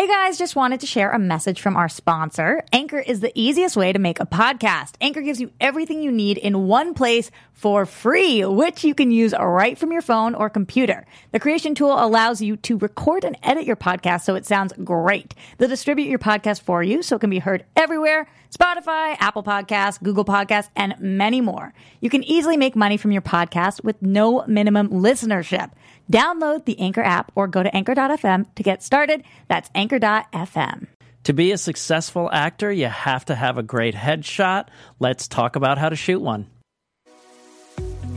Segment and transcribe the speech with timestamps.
[0.00, 2.64] Hey guys, just wanted to share a message from our sponsor.
[2.72, 4.94] Anchor is the easiest way to make a podcast.
[4.98, 9.34] Anchor gives you everything you need in one place for free, which you can use
[9.38, 11.04] right from your phone or computer.
[11.32, 15.34] The creation tool allows you to record and edit your podcast so it sounds great.
[15.58, 20.02] They'll distribute your podcast for you so it can be heard everywhere Spotify, Apple Podcasts,
[20.02, 21.72] Google Podcasts, and many more.
[22.00, 25.70] You can easily make money from your podcast with no minimum listenership.
[26.10, 29.22] Download the Anchor app or go to anchor.fm to get started.
[29.48, 30.88] That's anchor.fm.
[31.24, 34.68] To be a successful actor, you have to have a great headshot.
[34.98, 36.46] Let's talk about how to shoot one.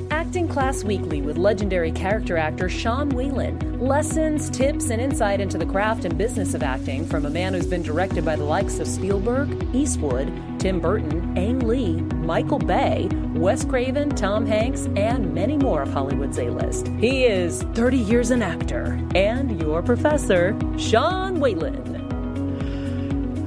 [0.10, 3.80] Acting Class Weekly with legendary character actor Sean Whalen.
[3.80, 7.68] Lessons, tips, and insight into the craft and business of acting from a man who's
[7.68, 13.66] been directed by the likes of Spielberg, Eastwood, Tim Burton, Ang Lee, Michael Bay, Wes
[13.66, 16.88] Craven, Tom Hanks, and many more of Hollywood's A list.
[17.00, 21.84] He is 30 years an actor and your professor, Sean Whalen.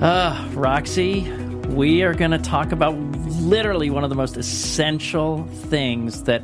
[0.03, 1.23] Ah, Roxy,
[1.69, 2.95] we are going to talk about
[3.41, 6.43] literally one of the most essential things that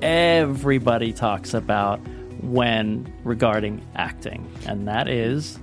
[0.00, 2.00] everybody talks about
[2.40, 5.58] when regarding acting, and that is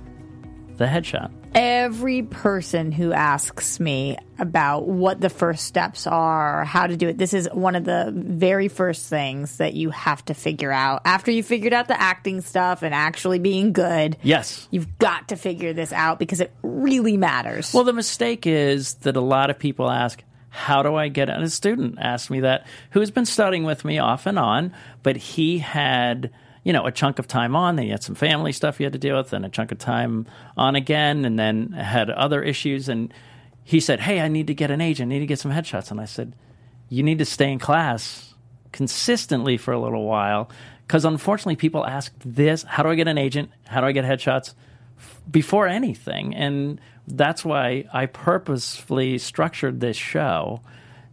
[0.76, 1.32] the headshot.
[1.58, 7.16] Every person who asks me about what the first steps are, how to do it,
[7.16, 11.00] this is one of the very first things that you have to figure out.
[11.06, 14.68] After you figured out the acting stuff and actually being good, Yes.
[14.70, 17.72] you've got to figure this out because it really matters.
[17.72, 21.30] Well, the mistake is that a lot of people ask, How do I get?
[21.30, 25.16] And a student asked me that who's been studying with me off and on, but
[25.16, 26.32] he had,
[26.66, 28.92] you know, a chunk of time on, then you had some family stuff you had
[28.92, 32.88] to deal with, and a chunk of time on again, and then had other issues.
[32.88, 33.14] And
[33.62, 35.92] he said, Hey, I need to get an agent, I need to get some headshots.
[35.92, 36.34] And I said,
[36.88, 38.34] You need to stay in class
[38.72, 40.50] consistently for a little while.
[40.86, 43.50] Because unfortunately, people ask this How do I get an agent?
[43.66, 44.54] How do I get headshots?
[45.30, 46.34] before anything.
[46.34, 50.60] And that's why I purposefully structured this show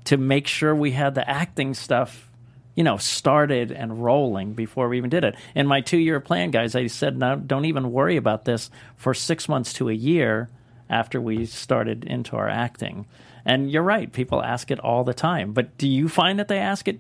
[0.05, 2.29] to make sure we had the acting stuff,
[2.76, 5.36] you know, started and rolling before we even did it.
[5.56, 9.14] In my two year plan, guys, I said, no, don't even worry about this for
[9.14, 10.50] six months to a year
[10.89, 13.06] after we started into our acting.
[13.45, 15.54] And you're right, people ask it all the time.
[15.54, 17.00] But do you find that they ask it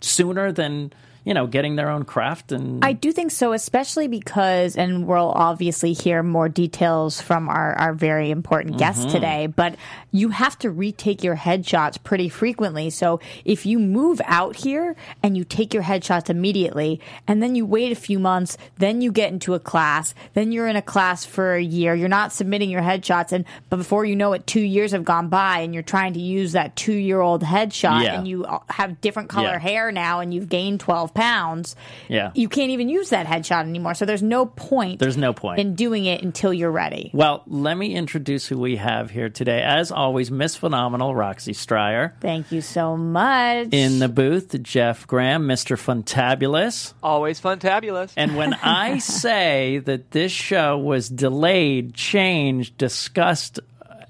[0.00, 0.92] sooner than,
[1.26, 5.32] you know, getting their own craft and I do think so, especially because, and we'll
[5.32, 9.10] obviously hear more details from our, our very important guest mm-hmm.
[9.10, 9.74] today, but
[10.12, 12.90] you have to retake your headshots pretty frequently.
[12.90, 17.66] So if you move out here and you take your headshots immediately, and then you
[17.66, 21.24] wait a few months, then you get into a class, then you're in a class
[21.24, 24.60] for a year, you're not submitting your headshots, and but before you know it, two
[24.60, 28.16] years have gone by, and you're trying to use that two year old headshot, Yeah.
[28.16, 29.58] and you have different color Yeah.
[29.58, 31.74] hair now, and you've gained 12 pounds
[32.08, 32.30] Yeah.
[32.34, 33.94] you can't even use that headshot anymore.
[33.94, 35.00] So there's no point.
[35.00, 35.58] There's no point.
[35.58, 37.10] in doing it until you're ready.
[37.12, 39.62] Well, let me introduce who we have here today.
[39.62, 42.14] As always, Miss Phenomenal Roxy Striar.
[42.20, 43.68] Thank you so much.
[43.72, 45.76] In the booth, Jeff Graham, Mr.
[45.76, 46.92] Funtabulous.
[47.02, 48.12] Always funtabulous.
[48.16, 53.60] And when I say that this show was delayed, changed, discussed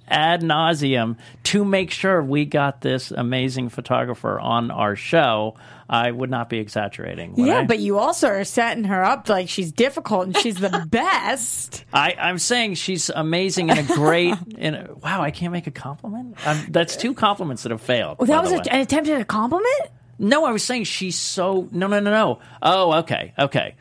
[0.09, 5.56] ad nauseum to make sure we got this amazing photographer on our show,
[5.89, 7.34] I would not be exaggerating.
[7.37, 7.65] yeah, I?
[7.65, 11.84] but you also are setting her up like she's difficult and she's the best.
[11.93, 14.34] I, I'm saying she's amazing and a great.
[14.59, 16.37] In a, wow, I can't make a compliment.
[16.47, 18.19] Um that's two compliments that have failed.
[18.19, 19.91] Well, that was a, an attempt at a compliment.
[20.19, 21.69] No, I was saying she's so.
[21.73, 22.38] No, no, no, no.
[22.62, 23.75] Oh, okay, okay.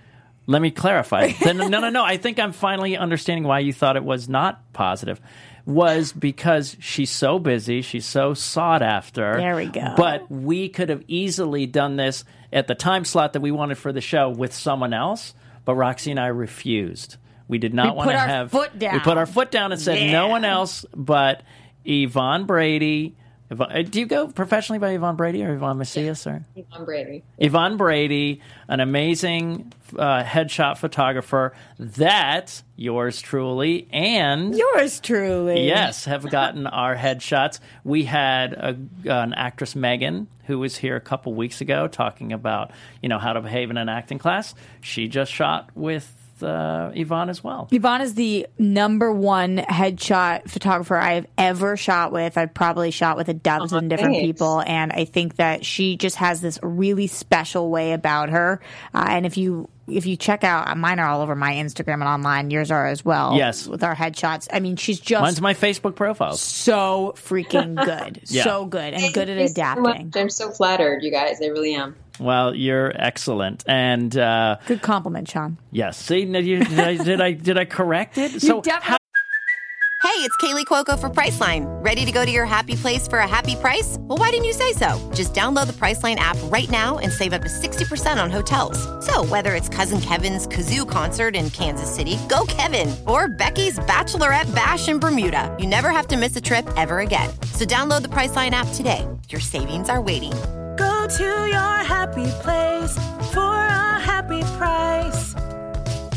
[0.48, 1.32] Let me clarify.
[1.44, 2.04] then, no, no, no.
[2.04, 5.20] I think I'm finally understanding why you thought it was not positive.
[5.66, 9.36] Was because she's so busy, she's so sought after.
[9.36, 9.96] There we go.
[9.98, 13.92] But we could have easily done this at the time slot that we wanted for
[13.92, 15.34] the show with someone else.
[15.66, 17.18] But Roxy and I refused.
[17.48, 18.52] We did not We want put to our have.
[18.52, 18.94] foot down.
[18.94, 21.42] We put our foot down and said no one else but
[21.84, 23.16] Yvonne Brady.
[23.50, 26.44] Yvonne, uh, do you go professionally by Yvonne Brady or Yvonne Macias or?
[26.72, 27.24] I'm Brady.
[27.38, 35.68] Yvonne Brady, an amazing uh, headshot photographer that yours truly and Yours truly.
[35.68, 37.60] yes have gotten our headshots.
[37.84, 38.76] We had a,
[39.06, 42.72] an actress Megan who was here a couple weeks ago talking about
[43.02, 44.56] you know how to behave in an acting class.
[44.82, 47.68] She just shot with uh, Yvonne as well.
[47.72, 52.38] Yvonne is the number one headshot photographer I have ever shot with.
[52.38, 54.26] I've probably shot with a dozen different thanks.
[54.26, 58.60] people, and I think that she just has this really special way about her.
[58.94, 62.04] Uh, and if you if you check out mine are all over my Instagram and
[62.06, 63.36] online, yours are as well.
[63.38, 63.68] Yes.
[63.68, 64.48] with our headshots.
[64.52, 66.38] I mean, she's just Mine's my Facebook profile.
[66.38, 68.44] so freaking good, Yeah.
[68.46, 70.12] so good, and good at Thank you so adapting.
[70.16, 71.40] I'm so flattered, you guys.
[71.42, 71.96] I really am.
[72.20, 75.58] Well, you're excellent, and uh, Good compliment, Sean.
[75.72, 75.98] yes.
[75.98, 78.32] See, did, you, did, I, did I did I correct it?
[78.42, 78.98] So definitely- how-
[80.04, 81.66] Hey, it's Kaley Cuoco for Priceline.
[81.84, 83.98] Ready to go to your happy place for a happy price?
[84.02, 85.12] Well, why didn't you say so?
[85.16, 88.78] Just download the Priceline app right now and save up to 60% on hotels.
[89.06, 94.54] So, whether it's Cousin Kevin's Kazoo concert in Kansas City, go Kevin, or Becky's Bachelorette
[94.54, 97.30] Bash in Bermuda, you never have to miss a trip ever again.
[97.54, 99.06] So, download the Priceline app today.
[99.30, 100.34] Your savings are waiting.
[100.78, 102.94] Go to your happy place
[103.34, 105.34] for a happy price.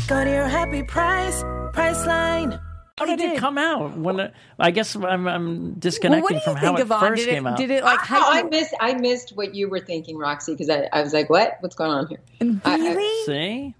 [0.07, 1.41] Go to your happy price,
[1.73, 2.59] Priceline.
[2.97, 3.95] how did it come out?
[3.97, 6.99] When it, I guess I'm, I'm disconnecting what do you from how think, it Yvonne?
[6.99, 7.57] first Did it, came out.
[7.57, 10.89] did it like Oh, I missed I missed what you were thinking, Roxy, because I,
[10.91, 11.57] I was like, "What?
[11.61, 13.75] What's going on here?" I- I- See,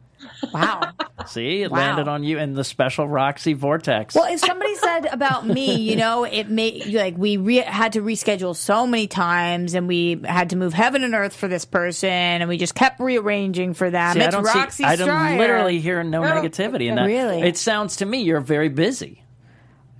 [0.53, 0.91] Wow.
[1.27, 1.77] see, it Wow.
[1.79, 4.15] landed on you in the special Roxy vortex.
[4.15, 8.01] Well, if somebody said about me, you know, it made like we re- had to
[8.01, 12.09] reschedule so many times, and we had to move heaven and earth for this person,
[12.09, 14.13] and we just kept rearranging for them.
[14.13, 14.89] See, I it's don't Roxy see.
[14.89, 17.05] I don't literally hear no negativity in that.
[17.05, 17.41] Really?
[17.41, 19.23] it sounds to me you're very busy.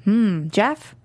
[0.05, 0.95] Hmm, Jeff.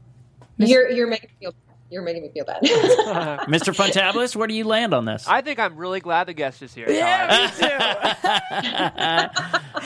[0.56, 1.54] you're you're making me feel
[1.94, 2.60] you're making me feel bad.
[2.62, 3.72] Mr.
[3.72, 5.26] Funtabulous, where do you land on this?
[5.28, 6.90] I think I'm really glad the guest is here.
[6.90, 7.68] Yeah, me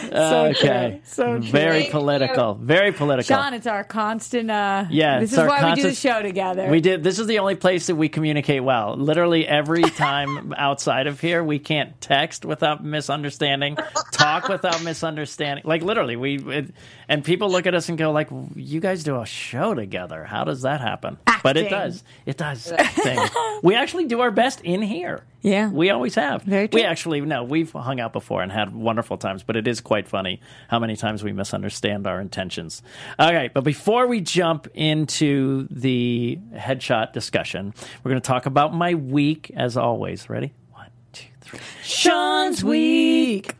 [0.00, 0.14] too.
[0.16, 2.55] okay, So very Thank political.
[2.55, 3.37] Very political.
[3.37, 4.50] Sean, it's our constant.
[4.50, 6.70] Uh, Yeah, this is our why we do the show together.
[6.70, 7.05] We did.
[7.05, 8.96] This is the only place that we communicate well.
[8.96, 13.76] Literally every time outside of here, we can't text without misunderstanding,
[14.12, 15.64] talk without misunderstanding.
[15.66, 16.70] Like literally, we it,
[17.08, 20.25] and people look at us and go like, "You guys do a show together?
[20.25, 22.02] How does that happen?" But it does.
[22.26, 22.72] It does.
[23.62, 25.25] We actually do our best in here.
[25.40, 25.69] Yeah.
[25.70, 26.43] we always have.
[26.43, 29.43] Very We actually no, we've hung out before and had wonderful times.
[29.43, 32.82] But it is quite funny how many times we misunderstand our intentions.
[33.19, 38.75] All right, but before we jump into the headshot discussion, we're going to talk about
[38.75, 40.28] my week as always.
[40.31, 40.52] Ready?
[40.72, 41.60] One, two, three.
[41.82, 43.55] Sean's week.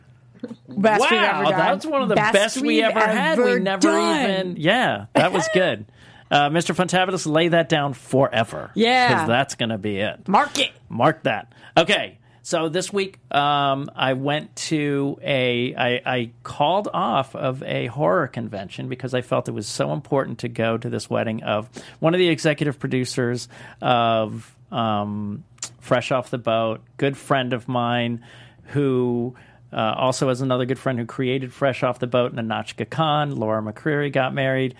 [0.67, 1.57] Best we've wow, ever done.
[1.57, 3.37] that's one of the best, we we've ever had.
[3.37, 4.29] We never done.
[4.29, 4.57] even.
[4.57, 5.85] Yeah, that was good.
[6.31, 6.75] Uh, Mr.
[6.75, 8.69] Funtabulous, lay that down forever.
[8.75, 9.07] Yeah.
[9.07, 10.27] Because that's going to be it.
[10.27, 10.71] Mark it.
[10.87, 11.51] Mark that.
[11.75, 12.19] Okay.
[12.43, 15.75] So this week, um, I went to a.
[15.75, 20.39] I, I called off of a horror convention because I felt it was so important
[20.39, 21.69] to go to this wedding of
[21.99, 23.49] one of the executive producers
[23.81, 25.43] of um,
[25.79, 28.23] Fresh Off the Boat, good friend of mine,
[28.67, 29.35] who
[29.71, 33.35] uh, also has another good friend who created Fresh Off the Boat, Nahnatchka Khan.
[33.35, 34.75] Laura McCreary got married,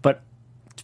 [0.00, 0.22] but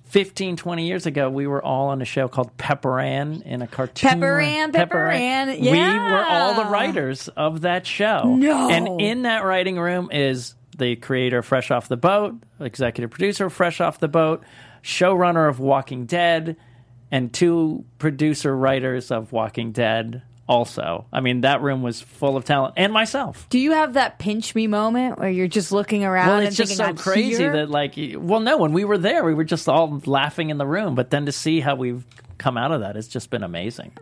[0.06, 3.66] 15, 20 years ago, we were all on a show called Pepper Ann in a
[3.66, 4.10] cartoon.
[4.10, 8.22] Pepper Ann, Pepper Ann, We were all the writers of that show.
[8.24, 8.70] No.
[8.70, 13.46] And in that writing room is the creator of Fresh Off the Boat, executive producer
[13.46, 14.44] of Fresh Off the Boat,
[14.82, 16.56] showrunner of Walking Dead,
[17.10, 21.06] and two producer writers of Walking Dead also.
[21.12, 23.46] I mean, that room was full of talent, and myself.
[23.50, 26.56] Do you have that pinch me moment where you're just looking around Well, and it's
[26.56, 27.52] just thinking, so I'm crazy here?
[27.52, 30.66] that like, well, no, when we were there, we were just all laughing in the
[30.66, 30.94] room.
[30.94, 32.04] But then to see how we've
[32.38, 33.92] come out of that, it's just been amazing.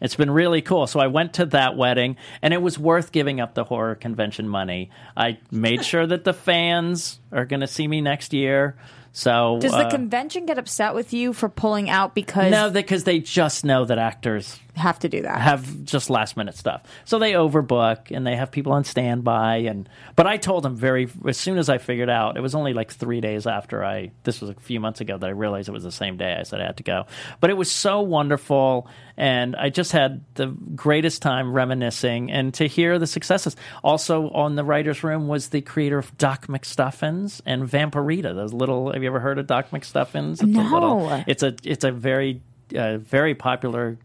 [0.00, 0.86] It's been really cool.
[0.86, 4.48] So I went to that wedding, and it was worth giving up the horror convention
[4.48, 4.90] money.
[5.16, 8.76] I made sure that the fans are going to see me next year.
[9.12, 13.02] So Does the uh, convention get upset with you for pulling out because no, because
[13.02, 15.40] they just know that actors have to do that?
[15.40, 16.82] have just last minute stuff.
[17.04, 21.08] So they overbook and they have people on standby and but I told them very
[21.26, 24.40] as soon as I figured out it was only like 3 days after I this
[24.40, 26.60] was a few months ago that I realized it was the same day I said
[26.60, 27.06] I had to go.
[27.40, 32.66] But it was so wonderful and I just had the greatest time reminiscing and to
[32.66, 33.56] hear the successes.
[33.82, 38.34] Also on the writers room was the creator of Doc McStuffins and Vampirina.
[38.34, 40.34] Those little have you ever heard of Doc McStuffins?
[40.34, 40.62] It's a No.
[40.70, 42.40] little it's a it's a very
[42.76, 43.96] uh, very popular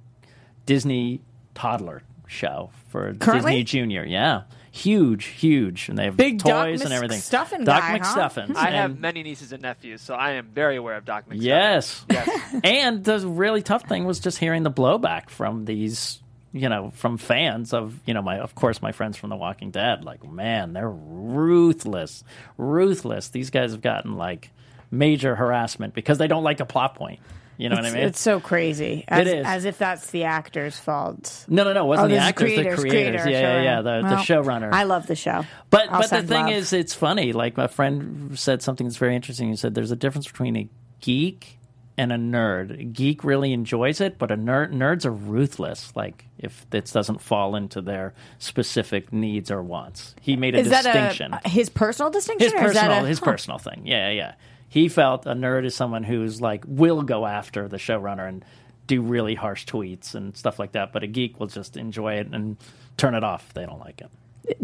[0.65, 1.22] Disney
[1.53, 3.51] toddler show for Currently?
[3.51, 4.05] Disney Junior.
[4.05, 7.20] Yeah, huge, huge, and they have Big Doc toys and everything.
[7.20, 8.00] McStuffin Doc guy, huh?
[8.00, 8.55] McStuffins.
[8.55, 11.41] I have many nieces and nephews, so I am very aware of Doc McStuffins.
[11.41, 12.05] Yes.
[12.10, 12.55] Yes.
[12.63, 17.17] and the really tough thing was just hearing the blowback from these, you know, from
[17.17, 20.03] fans of, you know, my, of course, my friends from The Walking Dead.
[20.03, 22.24] Like, man, they're ruthless,
[22.58, 23.29] ruthless.
[23.29, 24.50] These guys have gotten like
[24.89, 27.20] major harassment because they don't like a plot point.
[27.58, 28.08] You know it's, what I mean?
[28.08, 29.06] it's so crazy.
[29.08, 29.46] As, is.
[29.46, 31.46] as if that's the actor's fault.
[31.48, 31.86] no, no, no.
[31.86, 33.22] It wasn't Oh, the actors, creators, the creators.
[33.22, 33.82] creator, yeah, yeah, yeah.
[33.82, 34.72] The, the showrunner.
[34.74, 35.46] I love the show.
[35.70, 36.54] But I'll but the thing love.
[36.54, 37.32] is, it's funny.
[37.34, 39.50] Like my friend said something that's very interesting.
[39.50, 40.70] He said there's a difference between a
[41.00, 41.60] geek
[41.98, 42.80] and a nerd.
[42.80, 45.96] A geek really enjoys it, but a nerd nerds are ruthless.
[45.96, 50.16] Like if this doesn't fall into their specific needs or wants.
[50.20, 51.34] He made a is that distinction.
[51.34, 52.52] a, his personal distinction?
[52.52, 53.26] his or is that personal a- his huh.
[53.26, 53.84] personal thing.
[53.86, 54.34] Yeah, yeah.
[54.74, 58.44] He felt a nerd is someone who's like will go after the showrunner and
[58.88, 60.92] do really harsh tweets and stuff like that.
[60.92, 62.58] But a geek will just enjoy it and
[62.98, 64.10] turn it off if they don't like it.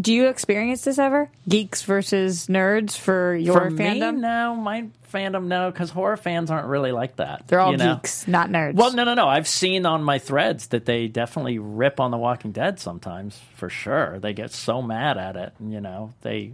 [0.02, 1.30] Do you experience this ever?
[1.48, 4.16] Geeks versus nerds for your For fandom?
[4.16, 7.48] me, no, my fandom, no, because horror fans aren't really like that.
[7.48, 7.98] They're all you know?
[7.98, 8.74] geeks, not nerds.
[8.74, 9.28] Well, no, no, no.
[9.28, 13.70] I've seen on my threads that they definitely rip on The Walking Dead sometimes, for
[13.70, 14.18] sure.
[14.18, 16.14] They get so mad at it, you know.
[16.22, 16.54] They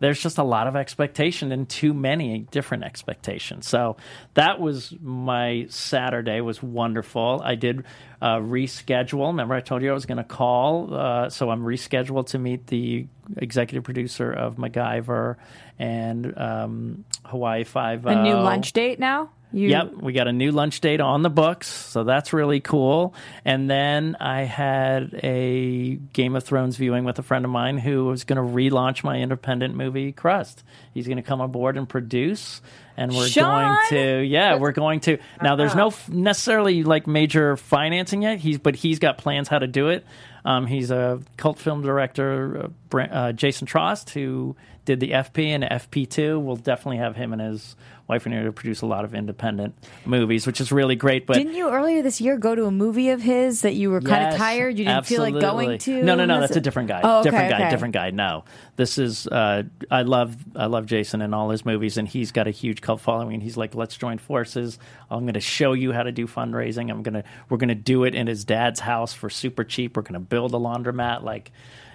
[0.00, 3.68] there's just a lot of expectation and too many different expectations.
[3.68, 3.96] So
[4.34, 7.40] that was my Saturday was wonderful.
[7.44, 7.84] I did
[8.20, 9.28] uh, reschedule.
[9.28, 12.66] Remember, I told you I was going to call, uh, so I'm rescheduled to meet
[12.66, 15.36] the executive producer of MacGyver
[15.78, 18.04] and um, Hawaii Five.
[18.06, 19.30] a new lunch date now?
[19.52, 23.14] You, Yep, we got a new lunch date on the books, so that's really cool.
[23.44, 28.04] And then I had a Game of Thrones viewing with a friend of mine who
[28.06, 30.62] was going to relaunch my independent movie Crust.
[30.94, 32.62] He's going to come aboard and produce,
[32.96, 33.64] and we're Sean?
[33.64, 35.18] going to yeah, we're going to.
[35.42, 38.38] Now, there's no f- necessarily like major financing yet.
[38.38, 40.04] He's but he's got plans how to do it.
[40.44, 45.64] Um, he's a cult film director, uh, uh, Jason Trost, who did the FP and
[45.64, 46.40] FP2.
[46.40, 47.76] We'll definitely have him and his
[48.10, 49.72] wife and I to produce a lot of independent
[50.04, 51.28] movies, which is really great.
[51.28, 54.00] But Didn't you earlier this year go to a movie of his that you were
[54.00, 54.76] kind of tired?
[54.76, 56.02] You didn't feel like going to?
[56.02, 56.40] No, no, no.
[56.40, 57.02] Was That's a different guy.
[57.04, 57.60] Oh, okay, different guy.
[57.60, 57.70] okay.
[57.70, 58.10] Different guy.
[58.10, 59.28] No, this is.
[59.28, 59.62] Uh,
[59.92, 60.36] I love.
[60.56, 63.34] I love Jason and all his movies, and he's got a huge cult following.
[63.34, 64.80] And he's like, let's join forces.
[65.08, 66.90] I'm going to show you how to do fundraising.
[66.90, 67.22] I'm gonna.
[67.48, 69.96] We're going to do it in his dad's house for super cheap.
[69.96, 71.22] We're going to build a laundromat.
[71.22, 71.52] Like,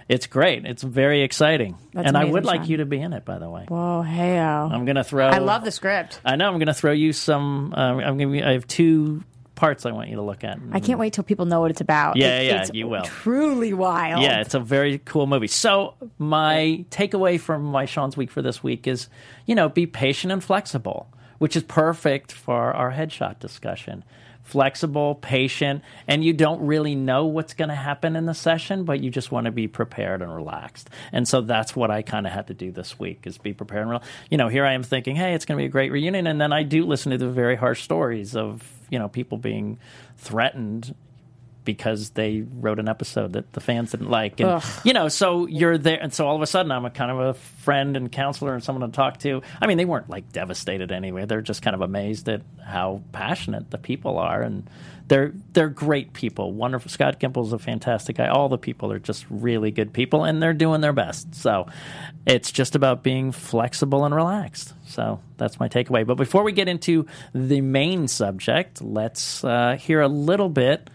[0.08, 0.64] it's great.
[0.64, 1.76] It's very exciting.
[1.92, 2.70] That's and I amazing, would like Sean.
[2.70, 3.24] you to be in it.
[3.24, 5.26] By the way, Whoa, hey, I'm going to throw.
[5.26, 6.20] I love the script.
[6.24, 6.46] I know.
[6.48, 7.72] I'm going to throw you some.
[7.76, 8.46] Uh, I'm going to.
[8.48, 9.22] I have two
[9.56, 10.58] parts I want you to look at.
[10.72, 12.16] I can't wait till people know what it's about.
[12.16, 13.02] Yeah, It- yeah, it's you will.
[13.04, 14.22] Truly wild.
[14.22, 15.46] Yeah, it's a very cool movie.
[15.46, 19.08] So my takeaway from my Sean's week for this week is,
[19.46, 21.08] you know, be patient and flexible,
[21.38, 24.04] which is perfect for our headshot discussion.
[24.46, 29.00] Flexible, patient, and you don't really know what's going to happen in the session, but
[29.00, 30.88] you just want to be prepared and relaxed.
[31.10, 33.82] And so that's what I kind of had to do this week is be prepared
[33.82, 34.10] and relaxed.
[34.30, 36.40] You know, here I am thinking, hey, it's going to be a great reunion, and
[36.40, 39.78] then I do listen to the very harsh stories of you know people being
[40.16, 40.94] threatened
[41.66, 44.40] because they wrote an episode that the fans didn't like.
[44.40, 44.64] And, Ugh.
[44.84, 45.98] you know, so you're there.
[46.00, 48.64] And so all of a sudden, I'm a kind of a friend and counselor and
[48.64, 49.42] someone to talk to.
[49.60, 51.26] I mean, they weren't like devastated anyway.
[51.26, 54.40] They're just kind of amazed at how passionate the people are.
[54.40, 54.70] And
[55.08, 56.52] they're, they're great people.
[56.52, 56.90] Wonderful.
[56.90, 58.28] Scott Gimple's a fantastic guy.
[58.28, 61.34] All the people are just really good people and they're doing their best.
[61.34, 61.66] So
[62.26, 64.72] it's just about being flexible and relaxed.
[64.86, 66.06] So that's my takeaway.
[66.06, 70.88] But before we get into the main subject, let's uh, hear a little bit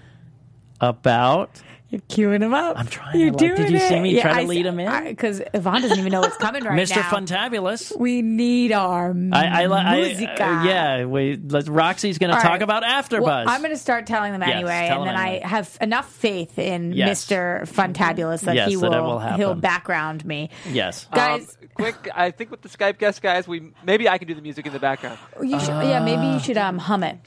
[0.82, 2.80] about You're queuing him up.
[2.80, 3.20] I'm trying.
[3.20, 4.02] You're I like- doing did you see it.
[4.02, 5.04] me try to I- lead him in?
[5.04, 6.96] Because Yvonne doesn't even know what's coming right Mr.
[6.96, 7.02] now.
[7.04, 7.96] Funtabulous.
[7.98, 10.46] We need our I, I, li- I musica.
[10.46, 11.04] uh, yeah.
[11.06, 12.62] We, let, Roxy's going to talk right.
[12.62, 13.22] about AfterBuzz.
[13.24, 15.78] Well, I'm going to start telling them Yes, anyway, tell and then them I have
[15.82, 17.26] enough faith in Yes.
[17.26, 17.64] Mr.
[17.70, 19.40] Funtabulous that Yes, he that will, it will happen.
[19.40, 20.50] he'll background me.
[20.70, 21.08] yes.
[21.14, 24.34] Guys, Um, quick, I think with the Skype guest guys, we maybe I can do
[24.34, 25.20] the music in the background.
[25.42, 27.18] you should, yeah, maybe you should um hum it.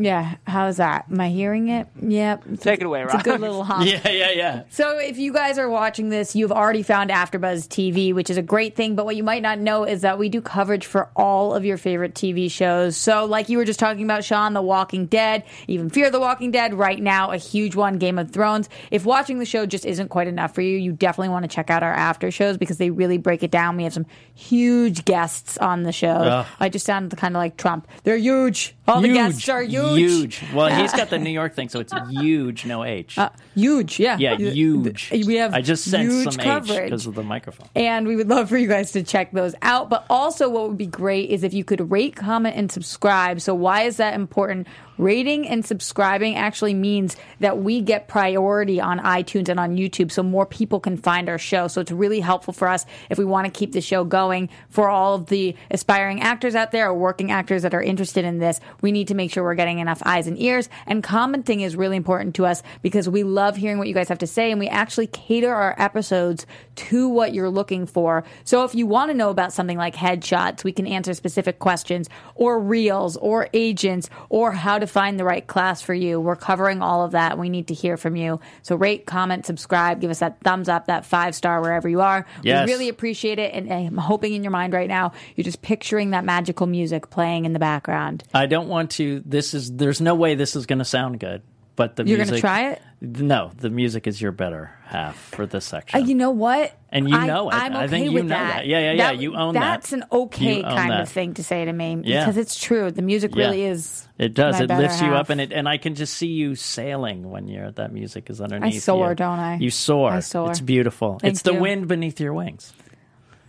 [0.00, 1.06] Yeah, how's that?
[1.10, 1.88] Am I hearing it?
[2.00, 2.44] Yep.
[2.52, 3.14] It's Take a- it away, Rob.
[3.16, 3.82] It's a good little hum.
[3.84, 4.62] yeah, yeah, yeah.
[4.70, 8.42] So if you guys are watching this, you've already found AfterBuzz TV, which is a
[8.42, 8.94] great thing.
[8.94, 11.76] But what you might not know is that we do coverage for all of your
[11.78, 12.96] favorite TV shows.
[12.96, 16.52] So like you were just talking about, Sean, The Walking Dead, even Fear the Walking
[16.52, 16.74] Dead.
[16.74, 18.68] Right now, a huge one, Game of Thrones.
[18.92, 21.70] If watching the show just isn't quite enough for you, you definitely want to check
[21.70, 23.76] out our after shows because they really break it down.
[23.76, 26.08] We have some huge guests on the show.
[26.08, 26.46] Ugh.
[26.60, 27.88] I just sounded kind of like Trump.
[28.04, 28.76] They're huge.
[28.86, 29.87] All the guests are huge.
[29.96, 30.42] Huge.
[30.54, 33.18] Well, he's got the New York thing, so it's huge, no H.
[33.18, 34.16] Uh, huge, yeah.
[34.18, 35.10] yeah, huge.
[35.10, 36.84] We have I just sensed huge some H coverage.
[36.84, 37.68] because of the microphone.
[37.74, 39.88] And we would love for you guys to check those out.
[39.88, 43.40] But also, what would be great is if you could rate, comment, and subscribe.
[43.40, 44.66] So, why is that important?
[44.98, 50.22] Rating and subscribing actually means that we get priority on iTunes and on YouTube so
[50.22, 51.68] more people can find our show.
[51.68, 54.48] So, it's really helpful for us if we want to keep the show going.
[54.70, 58.38] For all of the aspiring actors out there or working actors that are interested in
[58.38, 60.68] this, we need to make sure we're getting enough eyes and ears.
[60.86, 64.18] And commenting is really important to us because we love hearing what you guys have
[64.18, 68.24] to say and we actually cater our episodes to what you're looking for.
[68.42, 72.08] So if you want to know about something like headshots, we can answer specific questions
[72.34, 76.20] or reels or agents or how to find the right class for you.
[76.20, 77.38] We're covering all of that.
[77.38, 78.40] We need to hear from you.
[78.62, 82.26] So rate, comment, subscribe, give us that thumbs up, that five star wherever you are.
[82.42, 82.66] Yes.
[82.66, 83.54] We really appreciate it.
[83.54, 87.44] And I'm hoping in your mind right now, you're just picturing that magical music playing
[87.44, 88.24] in the background.
[88.34, 89.22] I don't want to.
[89.24, 89.72] This is.
[89.72, 91.42] There's no way this is going to sound good
[91.78, 92.32] but the You're music.
[92.32, 92.82] gonna try it?
[93.00, 96.08] No, the music is your better half for this Uh, section.
[96.08, 96.76] you know what?
[96.90, 97.54] And you I- know it.
[97.54, 98.66] I'm okay I think you with know that.
[98.66, 99.10] Yeah, yeah, yeah.
[99.12, 99.60] You own that.
[99.60, 101.02] That's an okay kind that.
[101.02, 102.24] of thing to say to me Yeah.
[102.24, 102.90] because it's true.
[102.90, 103.44] The music Yeah.
[103.44, 104.08] really is.
[104.18, 104.58] It does.
[104.58, 107.70] It lifts you up, and it and I can just see you sailing when you're
[107.70, 108.74] that music is underneath.
[108.74, 109.14] I soar, you.
[109.14, 109.56] don't I?
[109.58, 110.10] You soar.
[110.10, 110.50] I soar.
[110.50, 111.20] It's beautiful.
[111.20, 112.72] Thank it's the wind beneath your wings.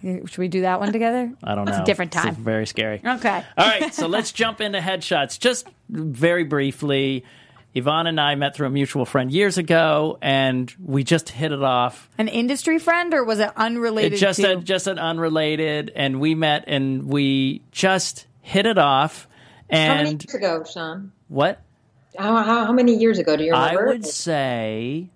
[0.01, 1.31] Should we do that one together?
[1.43, 1.71] I don't know.
[1.71, 2.35] It's a different It's time.
[2.35, 3.01] very scary.
[3.05, 3.43] Okay.
[3.57, 5.37] All right, so let's jump into headshots.
[5.37, 7.25] Just very briefly,
[7.73, 11.61] Yvonne and I met through a mutual friend years ago, and we just hit it
[11.61, 12.09] off.
[12.17, 14.13] An industry friend, or was it unrelated?
[14.13, 14.57] It just to...
[14.57, 19.27] a, just an unrelated, and we met and we just hit it off.
[19.71, 21.11] How many years ago, Sean?
[21.27, 21.61] what
[22.17, 23.87] How, how, how many years ago do you remember?
[23.87, 25.09] I would say,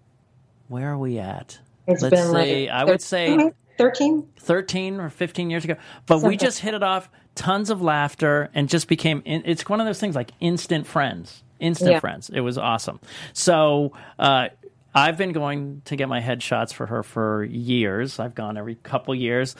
[0.67, 1.59] where are we at?
[1.87, 2.67] It's Let's been see.
[2.67, 4.27] like I would say mm-hmm, 13.
[4.39, 5.75] 13 or 15 years ago.
[6.05, 9.79] But we just hit it off, tons of laughter, and just became, in, it's one
[9.81, 11.43] of those things like instant friends.
[11.63, 11.99] Instant Yeah.
[11.99, 12.29] friends.
[12.29, 12.99] It was awesome.
[13.33, 14.49] So, uh,
[14.95, 18.19] I've been going to get my headshots for her for years.
[18.19, 19.55] I've gone every couple years.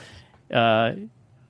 [0.52, 0.92] Uh,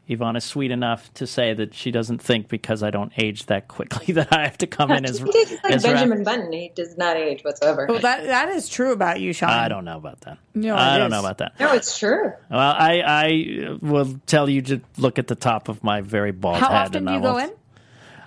[0.06, 3.68] Yvonne is sweet enough to say that she doesn't think because I don't age that
[3.68, 6.52] quickly that I have to come in as, He takes like as rap- Benjamin Button.
[6.52, 7.86] He does not age whatsoever.
[7.88, 9.48] Well, that that is true about you, Sean.
[9.50, 10.36] I don't know about that.
[10.54, 11.10] No, I it don't is.
[11.12, 11.58] know about that.
[11.58, 12.32] no, it's true.
[12.50, 16.56] Well, I, I will tell you to look at the top of my very bald
[16.58, 16.76] How head.
[16.88, 17.50] often and do I you go in?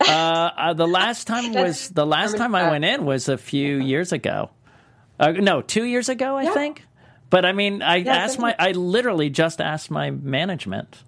[0.02, 3.78] Uh, uh, the last time was the last time I went in was a few
[3.78, 4.50] years ago.
[5.20, 6.54] Uh, no, two years ago, I Yeah.
[6.54, 6.84] think.
[7.30, 11.04] But I mean, I Yeah, asked my, I literally just asked my management,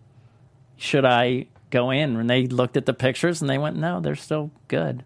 [0.75, 2.17] should I go in?
[2.17, 5.03] And they looked at the pictures and they went, no, they're still good.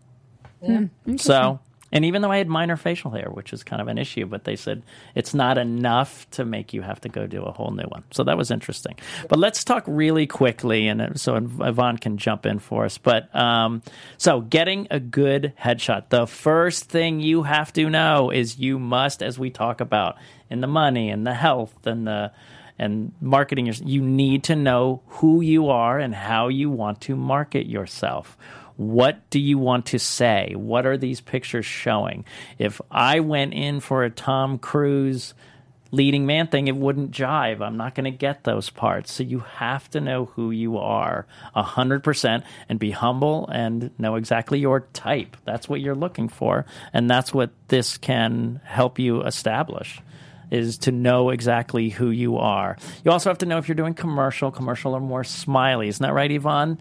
[1.17, 1.59] So,
[1.93, 4.45] and even though I had minor facial hair, which is kind of an issue, but
[4.45, 4.81] they said
[5.13, 8.03] it's not enough to make you have to go do a whole new one.
[8.09, 8.95] So that was interesting.
[9.29, 12.97] But let's talk really quickly, and uh, so Yvonne can jump in for us.
[12.97, 13.83] But um,
[14.17, 19.21] so getting a good headshot, the first thing you have to know is you must,
[19.21, 20.17] as we talk about
[20.49, 22.31] in the money and the health and the
[22.79, 27.67] and marketing you need to know who you are and how you want to market
[27.67, 28.35] yourself.
[28.75, 30.53] What do you want to say?
[30.55, 32.25] What are these pictures showing?
[32.57, 35.33] If I went in for a Tom Cruise
[35.91, 37.61] leading man thing, it wouldn't jive.
[37.61, 39.13] I'm not going to get those parts.
[39.13, 44.15] So you have to know who you are a 100% and be humble and know
[44.15, 45.37] exactly your type.
[45.45, 46.65] That's what you're looking for.
[46.93, 50.01] And that's what this can help you establish
[50.49, 52.77] is to know exactly who you are.
[53.03, 54.51] You also have to know if you're doing commercial.
[54.51, 55.87] Commercial are more smiley.
[55.87, 56.79] Isn't that right, Yvonne?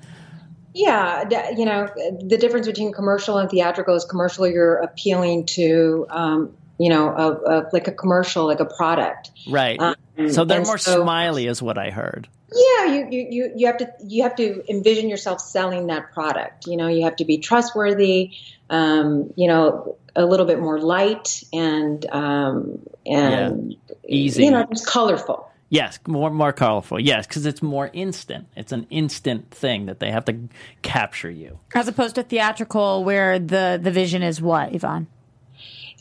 [0.74, 1.88] Yeah, you know,
[2.20, 7.32] the difference between commercial and theatrical is commercial, you're appealing to, um, you know, a,
[7.32, 9.30] a, like a commercial, like a product.
[9.46, 9.78] Right.
[9.78, 9.94] Um,
[10.30, 12.28] so they're more so- smiley, is what I heard.
[12.54, 16.66] Yeah, you, you, you, you have to you have to envision yourself selling that product.
[16.66, 18.32] You know, you have to be trustworthy.
[18.68, 24.44] Um, you know, a little bit more light and um, and Easy.
[24.44, 25.50] You know, just colorful.
[25.72, 27.00] Yes, more more colorful.
[27.00, 28.46] Yes, because it's more instant.
[28.54, 30.36] It's an instant thing that they have to
[30.82, 31.60] capture you.
[31.74, 35.06] As opposed to theatrical, where the the vision is what, Yvonne?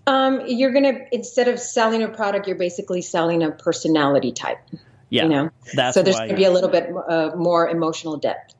[0.06, 4.60] Um, you're gonna instead of selling a product, you're basically selling a personality type.
[5.10, 8.54] Yeah, You know, that's so there's gonna be a little bit uh, more emotional depth.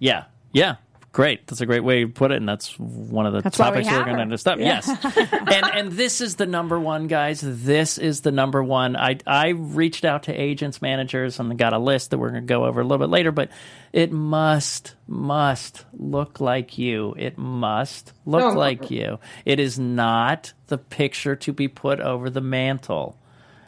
[0.00, 0.74] yeah, yeah.
[1.10, 1.46] Great.
[1.46, 3.82] That's a great way to put it, and that's one of the That's why we
[3.82, 4.58] topics we're going to discuss.
[4.58, 4.88] Yes,
[5.32, 7.40] and and this is the number one, guys.
[7.42, 8.94] This is the number one.
[8.94, 12.46] I I reached out to agents, managers, and got a list that we're going to
[12.46, 13.32] go over a little bit later.
[13.32, 13.50] But
[13.90, 17.14] it must must look like you.
[17.16, 18.58] It must look No.
[18.58, 19.18] like you.
[19.46, 23.16] It is not the picture to be put over the mantle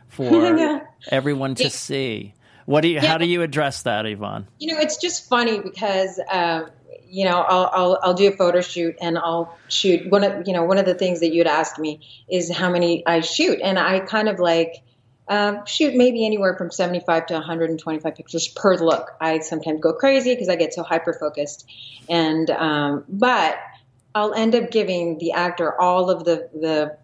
[0.09, 0.81] for Yeah.
[1.11, 2.35] everyone to see.
[2.67, 3.01] What do you?
[3.01, 4.47] How do you address that, Yvonne?
[4.59, 6.67] You know, it's just funny because uh,
[7.11, 10.11] you know I'll, I'll I'll do a photo shoot and I'll shoot.
[10.11, 13.05] One of you know one of the things that you'd asked me is how many
[13.07, 14.83] I shoot, and I kind of like
[15.29, 18.77] uh, shoot maybe anywhere from seventy five to one hundred and twenty five pictures per
[18.77, 19.11] look.
[19.21, 21.69] I sometimes go crazy because I get so hyper focused,
[22.09, 23.59] and um, but
[24.15, 26.97] I'll end up giving the actor all of the the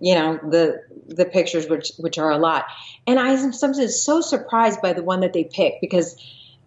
[0.00, 2.66] you know the the pictures which which are a lot.
[3.06, 6.16] And i am sometimes so surprised by the one that they pick because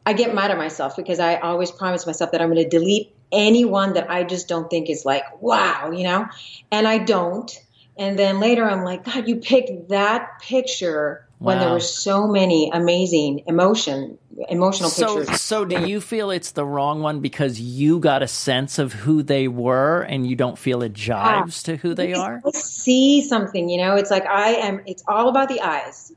[0.07, 3.13] i get mad at myself because i always promise myself that i'm going to delete
[3.31, 6.25] anyone that i just don't think is like wow you know
[6.71, 7.51] and i don't
[7.97, 11.75] and then later i'm like god you picked that picture when there Wow.
[11.75, 14.17] were so many amazing emotion
[14.49, 18.27] emotional So, pictures so do you feel it's the wrong one because you got a
[18.27, 22.13] sense of who they were and you don't feel it jives ah, to who they
[22.13, 22.41] are?
[22.45, 26.11] I see something, you know, it's like I am, it's all about the eyes.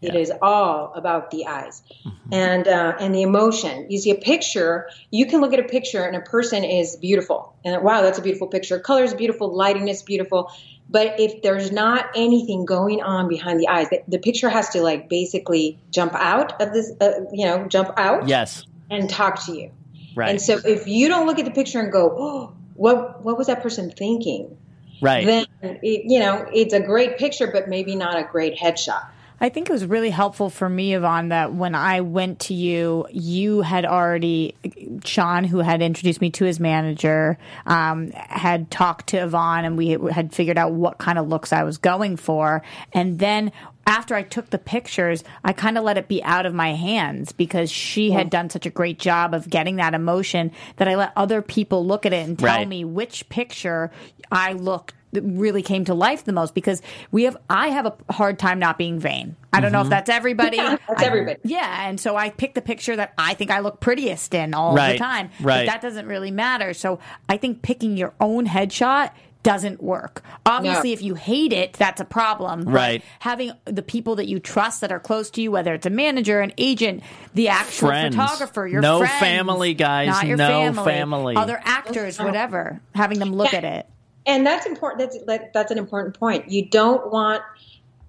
[0.00, 0.20] It Yeah.
[0.20, 2.32] is all about the eyes Mm-hmm.
[2.32, 3.86] and uh, and the emotion.
[3.88, 7.54] You see a picture, you can look at a picture and a person is beautiful,
[7.64, 8.78] and wow, that's a beautiful picture.
[8.78, 10.50] Color is beautiful, lighting is beautiful,
[10.88, 14.82] but if there's not anything going on behind the eyes, the, the picture has to
[14.82, 18.64] like basically jump out of this, uh, you know, jump out Yes.
[18.90, 19.72] and talk to you.
[20.14, 20.30] Right.
[20.30, 23.48] And so if you don't look at the picture and go, oh, what what was
[23.48, 24.56] that person thinking?
[25.02, 25.26] right.
[25.26, 29.02] Then it, you know it's a great picture, but maybe not a great headshot.
[29.40, 33.06] I think it was really helpful for me, Yvonne, that when I went to you,
[33.10, 34.56] you had already,
[35.04, 39.90] Sean, who had introduced me to his manager, um, had talked to Yvonne and we
[40.10, 42.62] had figured out what kind of looks I was going for.
[42.92, 43.52] And then
[43.86, 47.32] after I took the pictures, I kind of let it be out of my hands
[47.32, 51.12] because she had done such a great job of getting that emotion that I let
[51.16, 52.68] other people look at it and tell Right.
[52.68, 53.90] me which picture
[54.30, 58.38] I looked really came to life the most because we have I have a hard
[58.38, 59.36] time not being vain.
[59.52, 59.90] I don't know if mm-hmm.
[59.90, 60.58] that's everybody.
[60.58, 61.38] Yeah, that's I- everybody.
[61.44, 64.74] Yeah, and so I pick the picture that I think I look prettiest in all
[64.74, 65.30] Right, the time.
[65.40, 65.66] right.
[65.66, 66.74] But that doesn't really matter.
[66.74, 69.10] So I think picking your own headshot
[69.44, 70.22] doesn't work.
[70.44, 70.94] Obviously, No.
[70.94, 72.62] if you hate it, that's a problem.
[72.62, 73.02] Right.
[73.20, 76.40] Having the people that you trust that are close to you, whether it's a manager,
[76.40, 77.02] an agent,
[77.34, 78.16] the actual Friends.
[78.16, 80.08] photographer, your No friends, family, guys.
[80.08, 81.36] not your No family, family.
[81.36, 82.80] other actors, whatever.
[82.94, 83.58] Having them look Yeah.
[83.58, 83.88] at it.
[84.28, 86.48] And that's important that's that, that's an important point.
[86.50, 87.42] You don't want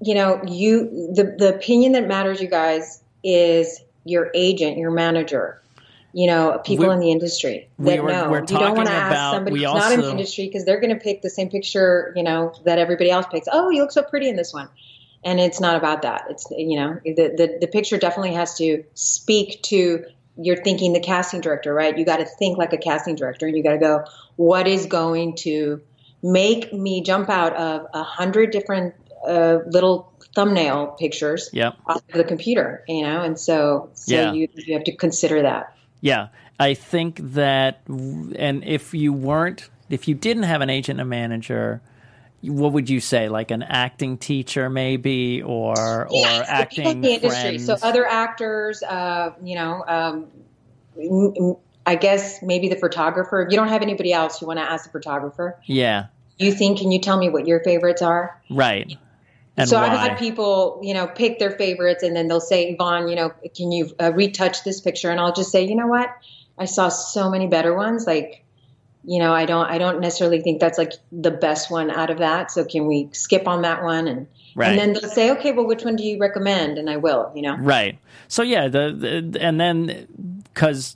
[0.02, 5.62] you know you the the opinion that matters you guys is your agent your manager
[6.14, 8.30] you know people We- in the industry we that were- know.
[8.30, 10.80] we're you don't want to ask somebody we who's not in the industry because they're
[10.80, 13.48] going to pick the same picture you know that everybody else picks.
[13.52, 14.70] Oh you look so pretty in this one.
[15.22, 16.28] And it's not about that.
[16.30, 20.06] It's you know the the, the picture definitely has to speak to
[20.42, 21.98] you're thinking the casting director right?
[21.98, 23.46] You got to think like a casting director.
[23.46, 24.06] And you got to go
[24.38, 25.82] what is going to
[26.22, 28.94] make me jump out of a hundred different
[29.28, 31.76] uh, little thumbnail pictures Yep.
[31.88, 34.34] off of the computer, you know, and so so Yeah.
[34.34, 35.74] you you have to consider that.
[36.02, 36.28] Yeah,
[36.60, 41.10] I think that, and if you weren't, if you didn't have an agent and a
[41.10, 41.82] manager,
[42.42, 43.28] what would you say?
[43.28, 47.58] Like an acting teacher, maybe, or or acting the industry.
[47.58, 47.66] friends?
[47.66, 50.28] So other actors, uh, you know, um,
[51.90, 53.42] I guess maybe the photographer.
[53.42, 55.60] If you don't have anybody else, you want to ask the photographer.
[55.66, 56.78] yeah, You think?
[56.80, 58.40] Can you tell me what your favorites are?
[58.50, 58.98] right.
[59.58, 59.88] And so why?
[59.88, 63.34] I've had people, you know, pick their favorites, and then they'll say, "Yvonne, you know,
[63.58, 66.10] can you uh, retouch this picture?" And I'll just say, "You know what?
[66.58, 68.06] I saw so many better ones.
[68.08, 68.46] Like,
[69.04, 72.20] you know, I don't, I don't necessarily think that's like the best one out of
[72.20, 72.52] that.
[72.52, 74.70] So can we skip on that one?" And Right.
[74.70, 77.42] and then they'll say, "Okay, well, which one do you recommend?" And I will, you
[77.42, 77.58] know.
[77.58, 77.98] Right.
[78.30, 78.84] So yeah, the,
[79.32, 80.96] the and then because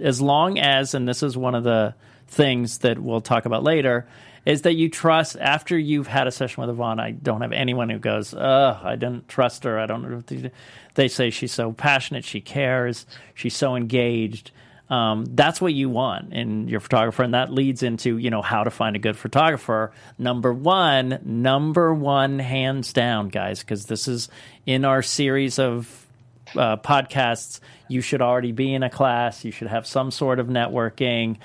[0.00, 1.94] as long as and this is one of the
[2.28, 4.06] things that we'll talk about later
[4.44, 7.00] is that you trust after you've had a session with Yvonne.
[7.00, 9.78] I don't have anyone who goes, "Ugh, I didn't trust her.
[9.78, 10.50] I don't know." They,
[10.94, 14.50] they say she's so passionate, she cares, she's so engaged.
[14.90, 18.64] Um, that's what you want in your photographer, and that leads into you know how
[18.64, 19.92] to find a good photographer.
[20.16, 24.30] Number one, number one, hands down, guys, because this is
[24.64, 26.07] in our series of
[26.56, 29.44] uh, podcasts, you should already be in a class.
[29.44, 31.38] You should have some sort of networking.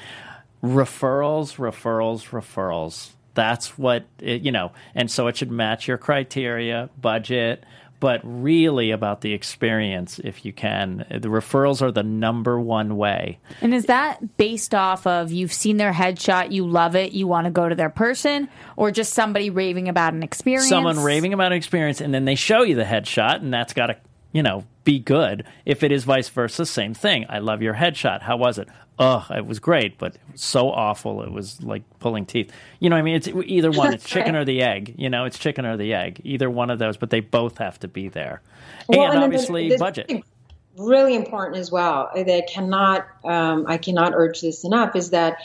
[0.63, 3.11] Referrals, referrals, referrals.
[3.33, 7.65] That's what, it, you know, and so it should match your criteria, budget,
[8.03, 11.05] but really about the experience if you can.
[11.09, 13.39] The referrals are the number one way.
[13.61, 17.45] And is that based off of you've seen their headshot, you love it, you want
[17.45, 20.67] to go to their person, or just somebody raving about an experience?
[20.67, 23.87] someone raving about an experience and then they show you the headshot and that's got
[23.87, 23.95] to
[24.33, 25.45] you know be good.
[25.65, 27.25] If it is vice versa same thing.
[27.29, 28.23] I love your headshot.
[28.23, 28.67] How was it?
[28.99, 31.23] Oh it was great but it was so awful.
[31.23, 32.51] It was like pulling teeth.
[32.79, 33.15] You know what i mean?
[33.15, 34.95] It's either one it's chicken or the egg.
[34.97, 36.19] You know it's chicken or the egg.
[36.25, 38.41] Either one of those but they both have to be there.
[38.89, 40.11] Well, and then obviously budget.
[40.77, 45.37] really important as well that I cannot um, I cannot urge this enough is that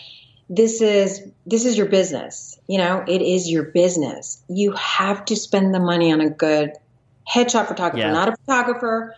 [0.51, 2.59] this is this is your business.
[2.67, 4.43] You know it is your business.
[4.49, 6.73] You have to spend the money on a good
[7.31, 8.13] headshot photographer Yeah.
[8.13, 9.15] not a photographer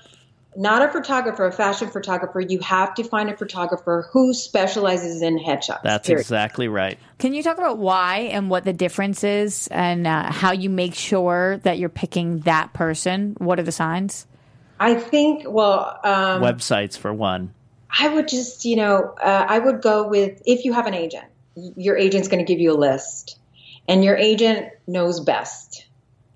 [0.57, 5.38] not a photographer a fashion photographer you have to find a photographer who specializes in
[5.38, 6.20] headshots that's period.
[6.20, 10.53] exactly right Can you talk about why and what the difference is and uh, how
[10.53, 13.37] you make sure that you're picking that person?
[13.38, 14.27] What are the signs?
[14.81, 17.53] I think well um, websites for one
[17.99, 21.25] I would just, you know, uh, I would go with if you have an agent,
[21.55, 23.38] your agent's going to give you a list,
[23.88, 25.87] and your agent knows best,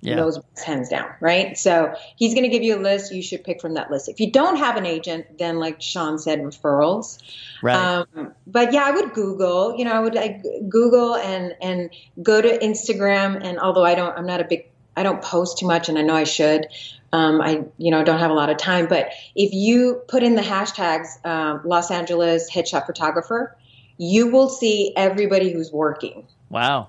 [0.04, 1.56] yeah knows hands down, right?
[1.56, 3.12] So he's going to give you a list.
[3.12, 4.08] You should pick from that list.
[4.08, 7.18] If you don't have an agent, then like Sean said, referrals.
[7.62, 9.76] right Um, but yeah, I would Google.
[9.76, 11.90] You know, I would like Google and and
[12.22, 13.42] go to Instagram.
[13.42, 16.02] And although I don't, I'm not a big I don't post too much, and I
[16.02, 16.68] know I should.
[17.12, 20.34] Um, I you know don't have a lot of time, but if you put in
[20.34, 23.56] the hashtags um, Los Angeles headshot photographer,
[23.96, 26.26] you will see everybody who's working.
[26.50, 26.88] Wow.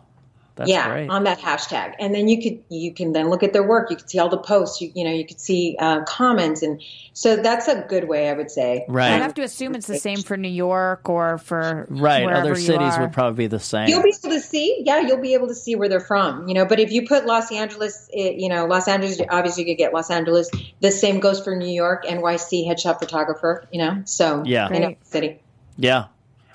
[0.55, 1.09] That's yeah, great.
[1.09, 3.89] on that hashtag, and then you could you can then look at their work.
[3.89, 4.79] You can see all the posts.
[4.81, 8.33] You you know you could see uh, comments, and so that's a good way, I
[8.33, 8.85] would say.
[8.87, 9.11] Right.
[9.11, 12.25] I have to assume it's the same for New York or for right.
[12.25, 13.01] wherever Other you cities are.
[13.01, 13.87] would probably be the same.
[13.87, 16.53] You'll be able to see, yeah, you'll be able to see where they're from, you
[16.53, 16.65] know.
[16.65, 19.93] But if you put Los Angeles, it, you know, Los Angeles, obviously you could get
[19.93, 20.49] Los Angeles.
[20.81, 24.01] The same goes for New York, NYC headshot photographer, you know.
[24.05, 24.67] So Yeah.
[24.67, 25.07] I know Great.
[25.07, 25.41] city.
[25.77, 26.05] Yeah.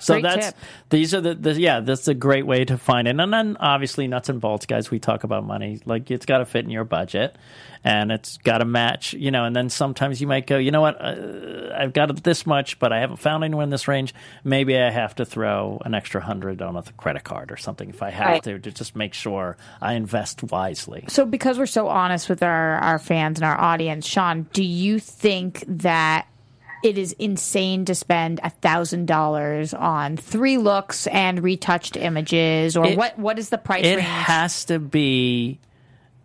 [0.01, 0.55] So Great that's tip.
[0.89, 4.07] these are the, the yeah that's a great way to find it and then obviously
[4.07, 6.83] nuts and bolts guys we talk about money like it's got to fit in your
[6.83, 7.35] budget
[7.83, 10.81] and it's got to match you know and then sometimes you might go you know
[10.81, 14.77] what uh, I've got this much but I haven't found anyone in this range maybe
[14.77, 18.09] I have to throw an extra hundred on a credit card or something if I
[18.09, 18.43] have Right.
[18.43, 21.05] to to just make sure I invest wisely.
[21.09, 24.99] So, because we're so honest with our, our fans and our audience, Sean, do you
[24.99, 26.27] think that
[26.83, 32.87] it is insane to spend a thousand dollars on three looks and retouched images, or
[32.87, 33.17] It- what?
[33.19, 34.07] What is the price it range?
[34.07, 35.59] has to be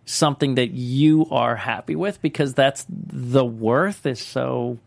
[0.05, 4.77] something that you are happy with because that's the worth is so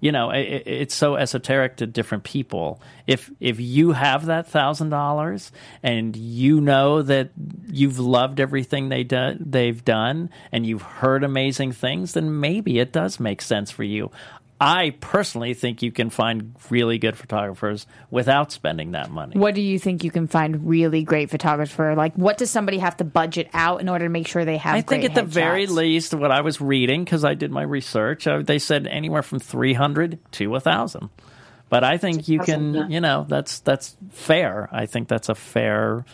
[0.00, 4.90] you know it, it's so esoteric to different people if if you have that thousand
[4.90, 5.50] dollars
[5.82, 7.30] and you know that
[7.70, 12.92] you've loved everything they do, they've done and you've heard amazing things then maybe it
[12.92, 14.10] does make sense for you
[14.60, 19.38] I personally think you can find really good photographers without spending that money.
[19.38, 21.94] what do you think you can find really great photographer?
[21.94, 24.74] Like, what does somebody have to budget out in order to make sure they have?
[24.74, 27.62] I think great at the very least, what I was reading because I did my
[27.62, 31.08] research, uh, they said anywhere from three hundred to a thousand.
[31.70, 34.68] But I think you can, you know, that's that's fair.
[34.72, 36.04] I think that's a fair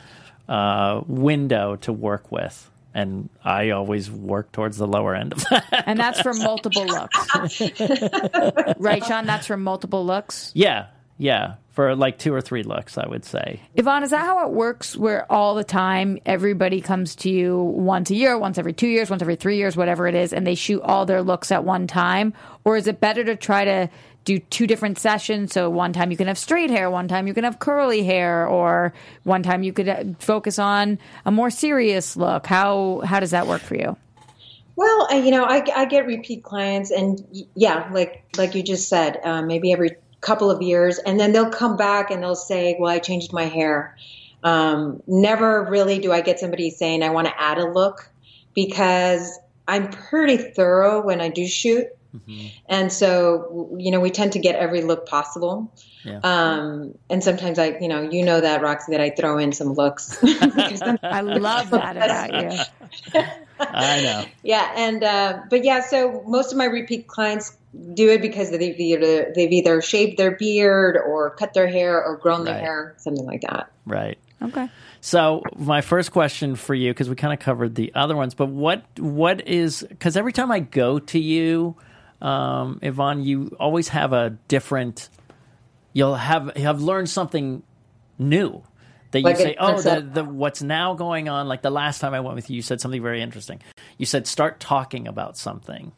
[0.48, 5.84] uh, window to work with, and I always work towards the lower end of that.
[5.86, 7.60] and that's for multiple looks,
[8.78, 9.26] right, Sean?
[9.26, 10.50] That's for multiple looks.
[10.54, 10.86] yeah,
[11.18, 13.60] yeah, for like two or three looks, I would say.
[13.74, 18.10] Yvonne, is that how it works where all the time everybody comes to you once
[18.10, 20.54] a year, once every two years, once every three years, whatever it is, and they
[20.54, 22.32] shoot all their looks at one time?
[22.64, 23.90] Or is it better to try to
[24.26, 25.54] do two different sessions?
[25.54, 28.46] So one time you can have straight hair, one time you can have curly hair,
[28.46, 32.46] or one time you could uh, focus on a more serious look.
[32.46, 33.96] How, how does that work for you?
[34.74, 39.18] Well, you know, I, I get repeat clients, and yeah, like like you just said,
[39.24, 42.92] uh, maybe every couple of years, and then they'll come back and they'll say, "Well,
[42.92, 43.96] I changed my hair."
[44.42, 48.10] Um, never really do I get somebody saying, "I want to add a look,"
[48.54, 51.86] because I'm pretty thorough when I do shoot,
[52.68, 55.72] and so you know, we tend to get every look possible.
[56.04, 56.20] Yeah.
[56.22, 59.72] Um, and sometimes I, you know, you know that Roxy that I throw in some
[59.72, 60.22] looks.
[60.24, 62.52] I'm- love that about
[63.12, 63.22] you.
[63.60, 64.24] I know.
[64.42, 67.56] Yeah, and uh, but yeah, so most of my repeat clients
[67.94, 72.16] do it because they've either they've either shaved their beard or cut their hair or
[72.16, 73.70] grown their hair, something like that.
[73.84, 74.18] Right.
[74.42, 74.68] Okay.
[75.00, 78.48] So my first question for you, because we kind of covered the other ones, but
[78.48, 81.76] what what is because every time I go to you,
[82.20, 85.08] um, Yvonne, you always have a different.
[85.92, 87.62] You'll have have learned something
[88.18, 88.62] new
[89.12, 91.48] that you Like say, oh, the, the what's now going on.
[91.48, 93.60] Like the last time I went with you, you said something very interesting.
[93.98, 95.92] You said start talking about something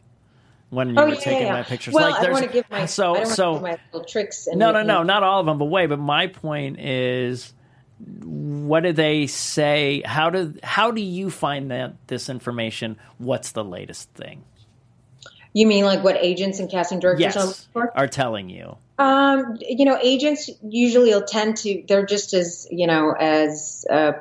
[0.70, 1.52] when you Oh were yeah, taking yeah.
[1.52, 1.94] my pictures.
[1.94, 4.46] Well, like I don't want to give my so so my little tricks.
[4.46, 5.86] And, no, no, no, not all of them, but wait.
[5.86, 7.52] But my point is,
[7.98, 10.02] what do they say?
[10.04, 12.98] How do how do you find that this information?
[13.18, 14.44] What's the latest thing?
[15.58, 18.76] You mean like what agents and casting directors are Yes, are telling you.
[18.96, 21.82] Um, you know, agents usually will tend to.
[21.88, 24.12] They're just as you know as uh,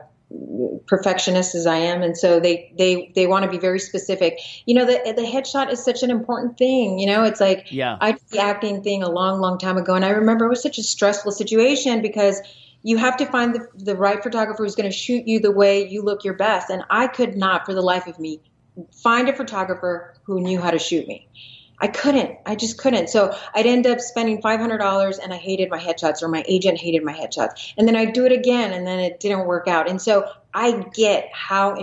[0.87, 4.39] perfectionist as I am, and so they they they want to be very specific.
[4.65, 6.97] You know, the the headshot is such an important thing.
[6.97, 7.97] You know, it's like Yeah.
[8.01, 10.63] I did the acting thing a long, long time ago, and I remember it was
[10.63, 12.41] such a stressful situation because
[12.81, 15.87] you have to find the the right photographer who's going to shoot you the way
[15.87, 18.41] you look your best, and I could not, for the life of me,
[19.03, 21.27] find a photographer who knew how to shoot me.
[21.79, 22.39] I couldn't.
[22.45, 23.07] I just couldn't.
[23.09, 26.43] So I'd end up spending five hundred dollars, and I hated my headshots, or my
[26.47, 29.67] agent hated my headshots, and then I'd do it again, and then it didn't work
[29.67, 29.87] out.
[29.87, 31.75] And so I get how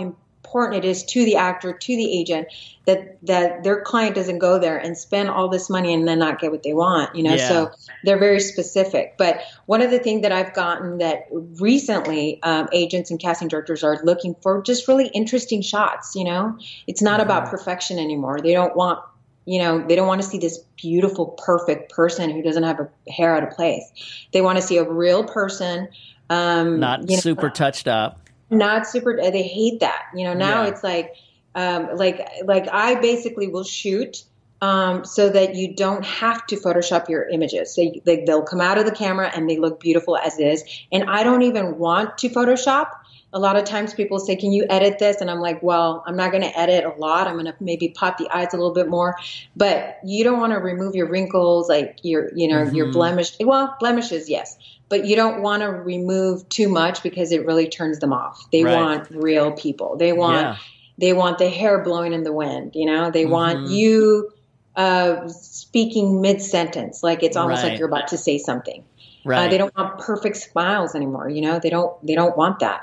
[0.45, 2.47] important it is to the actor, to the agent,
[2.85, 6.39] that that their client doesn't go there and spend all this money and then not
[6.39, 7.15] get what they want.
[7.15, 7.47] You know, Yeah.
[7.47, 7.71] so
[8.03, 9.15] they're very specific.
[9.17, 11.27] But one of the things that I've gotten that
[11.59, 16.15] recently um, agents and casting directors are looking for just really interesting shots.
[16.15, 18.39] You know, it's not about perfection anymore.
[18.41, 18.99] They don't want
[19.47, 23.11] you know they don't want to see this beautiful perfect person who doesn't have a
[23.11, 25.87] hair out of place they want to see a real person
[26.31, 28.24] um Not you know, super touched up.
[28.49, 30.69] Not super they hate that you know now Yeah.
[30.69, 31.15] it's like
[31.55, 34.23] um, like like I basically will shoot
[34.61, 37.75] um, so that you don't have to Photoshop your images.
[37.75, 40.63] They, they they'll come out of the camera and they look beautiful as is.
[40.91, 42.87] And I don't even want to Photoshop.
[43.35, 46.15] A lot of times people say, "Can you edit this?" And I'm like, "Well, I'm
[46.15, 47.27] not going to edit a lot.
[47.27, 49.15] I'm going to maybe pop the eyes a little bit more,
[49.55, 53.35] but you don't want to remove your wrinkles, like your you know your blemish.
[53.39, 54.57] Well, blemishes, yes,
[54.89, 58.47] but you don't want to remove too much because it really turns them off.
[58.51, 58.73] They Right.
[58.73, 59.97] want real people.
[59.97, 60.55] They want Yeah.
[60.97, 62.71] they want the hair blowing in the wind.
[62.73, 64.31] You know, they want you
[64.77, 67.69] uh, speaking mid sentence, like it's almost Right.
[67.71, 68.83] like you're about to say something.
[69.23, 69.45] Right.
[69.45, 71.29] Uh, they don't want perfect smiles anymore.
[71.29, 72.81] You know, they don't they don't want that.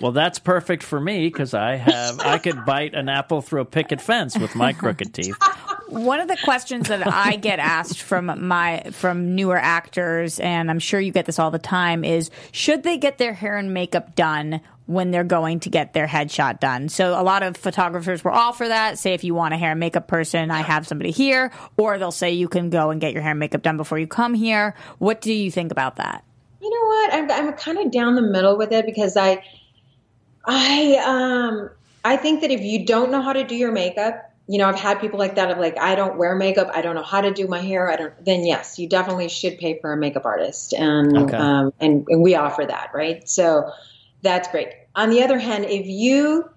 [0.00, 3.64] Well, that's perfect for me because I have I could bite an apple through a
[3.64, 5.36] picket fence with my crooked teeth.
[5.88, 10.80] One of the questions that I get asked from my from newer actors, and I'm
[10.80, 14.14] sure you get this all the time, is should they get their hair and makeup
[14.14, 16.88] done when they're going to get their headshot done?
[16.88, 18.98] So a lot of photographers will offer that.
[18.98, 22.12] Say if you want a hair and makeup person, I have somebody here, or they'll
[22.12, 24.74] say you can go and get your hair and makeup done before you come here.
[24.98, 26.24] What do you think about that?
[26.60, 27.14] You know what?
[27.14, 29.42] I'm I'm kind of down the middle with it because I
[30.46, 31.70] I um
[32.04, 34.78] I think that if you don't know how to do your makeup, you know, I've
[34.78, 37.32] had people like that of like I don't wear makeup, I don't know how to
[37.32, 40.72] do my hair, I don't then yes, you definitely should pay for a makeup artist.
[40.72, 41.36] And Okay.
[41.38, 43.28] um and, and we offer that, right?
[43.28, 43.70] So
[44.22, 44.68] that's great.
[44.94, 46.48] On the other hand, if you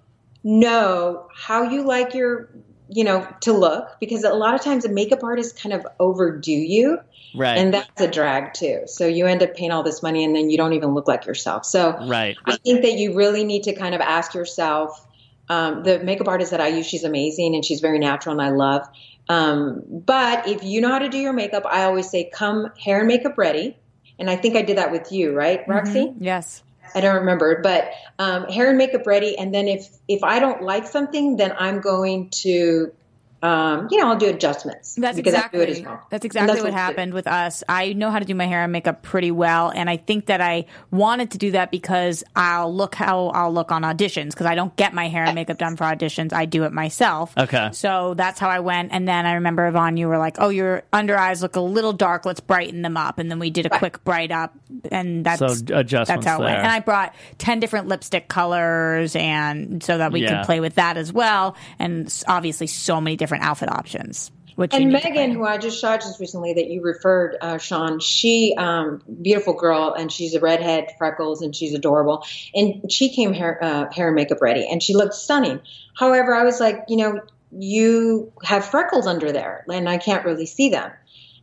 [0.44, 2.50] know how you like your
[2.88, 6.52] you know to look because a lot of times a makeup artist kind of overdo
[6.52, 6.98] you
[7.36, 7.58] Right.
[7.58, 8.84] and that's a drag too.
[8.88, 11.26] So you end up paying all this money and then you don't even look like
[11.26, 11.66] yourself.
[11.66, 12.36] So right.
[12.46, 15.06] I think that you really need to kind of ask yourself.
[15.48, 18.50] Um, the makeup artist that I use, she's amazing and she's very natural and I
[18.50, 18.88] love.
[19.30, 23.00] Um, but if you know how to do your makeup, I always say come hair
[23.00, 23.78] and makeup ready.
[24.18, 26.14] And I think I did that with you, right, Roxy?
[26.20, 26.62] Yes.
[26.94, 29.38] I don't remember, but um, hair and makeup ready.
[29.38, 32.92] And then if if I don't like something, then I'm going to,
[33.42, 36.02] um, you know, I'll do adjustments That's because exactly I do it as well.
[36.10, 36.76] that's And exactly what I do.
[36.76, 37.64] happened with us.
[37.70, 40.42] I know how to do my hair and makeup pretty well, and I think that
[40.42, 44.56] I wanted to do that because I'll look how I'll look on auditions because I
[44.56, 46.34] don't get my hair and makeup done for auditions.
[46.34, 47.34] I do it myself.
[47.38, 47.70] Okay.
[47.72, 50.84] So that's how I went, and then I remember Yvonne, you were like, "Oh, your
[50.92, 52.26] under eyes look a little dark.
[52.26, 54.54] Let's brighten them up." And then we did a quick bright up,
[54.92, 56.58] and that's So adjustments That's how it went.
[56.58, 60.40] And I brought ten different lipstick colors, and so that we Yeah.
[60.40, 64.32] could play with that as well, and obviously so many different outfit options.
[64.56, 68.54] Which And Megan, who I just shot just recently, that you referred, uh, Sean, she,
[68.58, 72.26] um, beautiful girl, and she's a redhead, freckles, and she's adorable.
[72.54, 75.62] And she came hair, uh, hair and makeup ready, and she looked stunning.
[75.96, 80.46] However, I was like, you know, you have freckles under there, and I can't really
[80.46, 80.92] see them.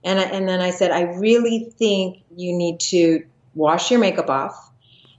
[0.04, 4.28] And I, and then I said, I really think you need to wash your makeup
[4.28, 4.70] off,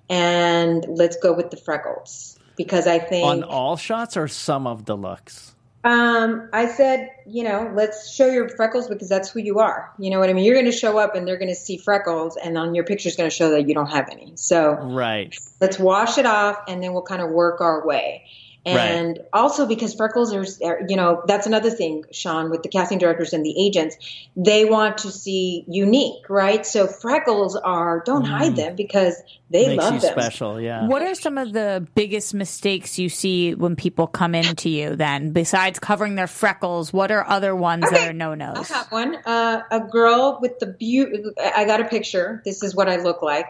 [0.08, 4.86] and let's go with the freckles because I think On all shots or some of
[4.86, 5.56] the looks?
[5.84, 9.92] Um, I said, you know, let's show your freckles because that's who you are.
[9.98, 10.44] You know what I mean?
[10.44, 13.10] You're going to show up and they're going to see freckles, and on your picture
[13.10, 14.34] is going to show that you don't have any.
[14.36, 15.36] So Right.
[15.62, 18.26] let's wash it off, and then we'll kind of work our way.
[18.68, 22.98] And also because freckles are, are, you know, that's another thing, Sean, with the casting
[22.98, 23.96] directors and the agents,
[24.36, 26.66] they want to see unique, right?
[26.66, 30.12] So freckles are, don't hide them because they Makes love you them.
[30.12, 30.86] special, yeah.
[30.88, 35.32] What are some of the biggest mistakes you see when people come into you then?
[35.32, 38.56] Besides covering their freckles, what are other ones that are no-nos?
[38.56, 38.70] I nos?
[38.70, 39.16] have one.
[39.26, 41.24] Uh, a girl with the beauty.
[41.42, 42.42] I got a picture.
[42.44, 43.46] This is what I look like.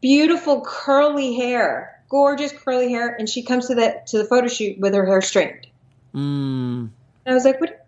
[0.00, 4.78] Beautiful curly hair, gorgeous curly hair, and she comes to the to the photo shoot
[4.78, 5.66] with her hair straightened.
[6.14, 6.90] Mm,
[7.26, 7.83] And I was like, "What?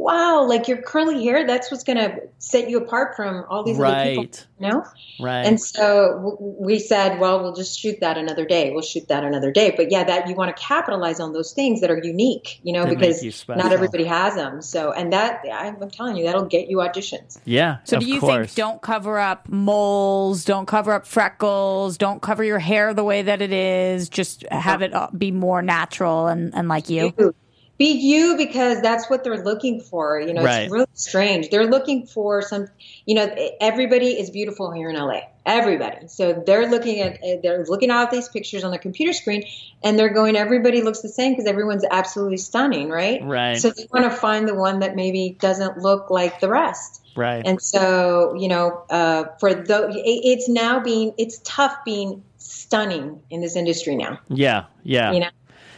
[0.00, 0.46] Wow!
[0.48, 1.46] Like your curly hair.
[1.46, 4.46] That's what's going to set you apart from all these other people." right.
[4.58, 4.84] You know.
[5.20, 5.44] Right.
[5.44, 8.70] And so w- we said, well, we'll just shoot that another day.
[8.72, 9.72] We'll shoot that another day.
[9.76, 12.84] But yeah, that you want to capitalize on those things that are unique, you know,
[12.84, 14.62] That because you not everybody has them.
[14.62, 17.38] So, and that I'm telling you, that'll get you auditions.
[17.44, 17.78] yeah.
[17.84, 18.48] So of do you course.
[18.48, 23.22] think don't cover up moles, don't cover up freckles, don't cover your hair the way
[23.22, 27.12] that it is, just have it uh, be more natural and, and like you?
[27.18, 27.34] you.
[27.80, 30.20] Be you because that's what they're looking for.
[30.20, 30.64] You know, Right.
[30.64, 31.48] it's really strange.
[31.48, 32.68] They're looking for some,
[33.06, 35.20] you know, everybody is beautiful here in LA.
[35.46, 36.06] Everybody.
[36.08, 39.44] So they're looking at, they're looking at these pictures on the computer screen
[39.82, 43.24] and they're going, everybody looks the same because everyone's absolutely stunning, right?
[43.24, 43.56] Right.
[43.56, 47.00] So they want to find the one that maybe doesn't look like the rest.
[47.16, 47.42] Right.
[47.46, 53.20] And so, you know, uh, for the, it- it's now being, it's tough being stunning
[53.30, 54.64] in this industry now yeah.
[54.82, 55.12] Yeah.
[55.12, 55.28] you know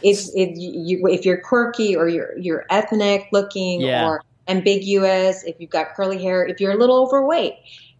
[0.03, 4.07] it's it, you, if you're quirky or you're you're ethnic looking Yeah.
[4.07, 7.55] or ambiguous if you've got curly hair if you're a little overweight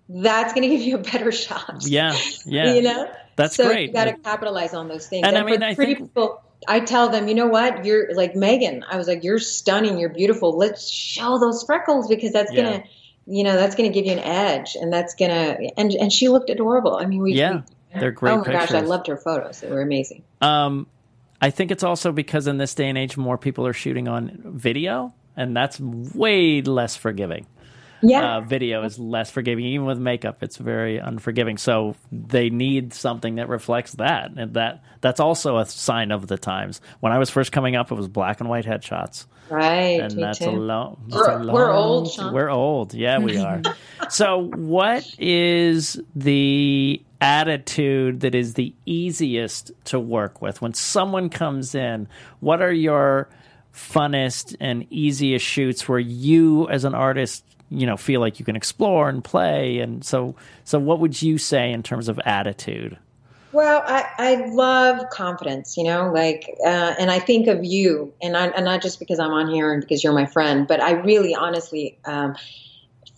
[0.10, 2.16] that's going to give you a better shot yeah.
[2.46, 2.74] Yeah.
[2.74, 3.88] you know That's so great.
[3.88, 6.42] you got to capitalize on those things And I for mean, I pretty think- people
[6.66, 7.84] I tell them, you know what?
[7.84, 8.86] You're like Megan.
[8.90, 9.98] I was like, you're stunning.
[10.00, 10.58] You're beautiful.
[10.58, 12.64] Let's show those freckles because that's Yeah.
[12.64, 12.84] gonna,
[13.28, 15.58] you know, that's gonna give you an edge, and that's gonna.
[15.76, 16.96] And and she looked adorable.
[16.96, 17.34] I mean, we.
[17.34, 17.64] Yeah,
[17.94, 19.60] we- they're great Oh my gosh, I loved her photos.
[19.60, 20.24] They were amazing.
[20.40, 20.88] Um,
[21.44, 24.40] I think it's also because in this day and age, more people are shooting on
[24.46, 27.48] video, and that's way less forgiving.
[28.02, 28.38] Yeah.
[28.38, 30.42] Uh, video is less forgiving, even with makeup.
[30.42, 31.58] It's very unforgiving.
[31.58, 36.38] So they need something that reflects that, and that that's also a sign of the
[36.38, 36.80] times.
[37.02, 40.00] When I was first coming up, it was black and white headshots, right.
[40.00, 40.50] and me that's too.
[40.50, 40.98] a long.
[41.10, 42.34] We're- we're old, Sean.
[42.34, 42.94] We're old.
[42.94, 43.62] Yeah, we are.
[44.10, 51.74] so, what is the attitude that is the easiest to work with when someone comes
[51.74, 52.06] in?
[52.42, 53.30] What are your
[53.74, 58.58] funnest and easiest shoots where you, as an artist, you know, feel like you can
[58.58, 59.80] explore and play?
[59.80, 62.98] And so, so what would you say in terms of attitude?
[63.54, 68.36] Well, I, I love confidence, you know, like, uh, and I think of you, and,
[68.36, 70.92] I, and not just because I'm on here and because you're my friend, but I
[70.92, 72.36] really honestly, um,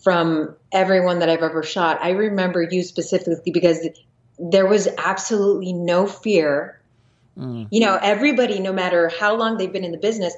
[0.06, 3.88] from everyone that I've ever shot, I remember you specifically because
[4.38, 6.80] there was absolutely no fear.
[7.36, 7.70] Mm.
[7.72, 10.36] You know, everybody, no matter how long they've been in the business,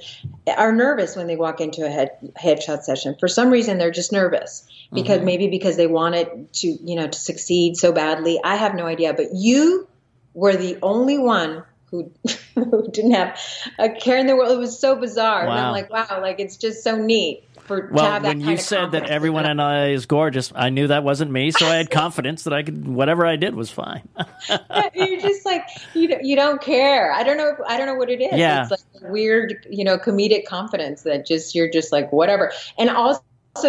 [0.48, 2.12] are nervous when they walk into a head
[2.42, 3.18] headshot session.
[3.20, 5.26] For some reason, they're just nervous because mm-hmm.
[5.26, 8.40] maybe because they want it to, you know, to succeed so badly.
[8.42, 9.86] I have no idea, but you
[10.34, 12.10] were the only one who,
[12.56, 13.38] who didn't have
[13.78, 14.54] a care in the world.
[14.54, 15.46] It was so bizarre.
[15.46, 15.68] Wow.
[15.68, 19.46] I'm like, wow, like it's just so neat for Well, when you said that everyone
[19.50, 22.64] in LA is gorgeous, I knew that wasn't me, so I had confidence that I
[22.64, 24.08] could whatever I did was fine.
[24.96, 25.64] you're just like
[25.94, 27.12] you don't- you don't care.
[27.12, 27.54] I don't know.
[27.68, 28.38] I don't know what it is.
[28.38, 28.64] Yeah.
[28.64, 32.52] It's like weird, you know, comedic confidence that just you're just like whatever.
[32.78, 33.22] And also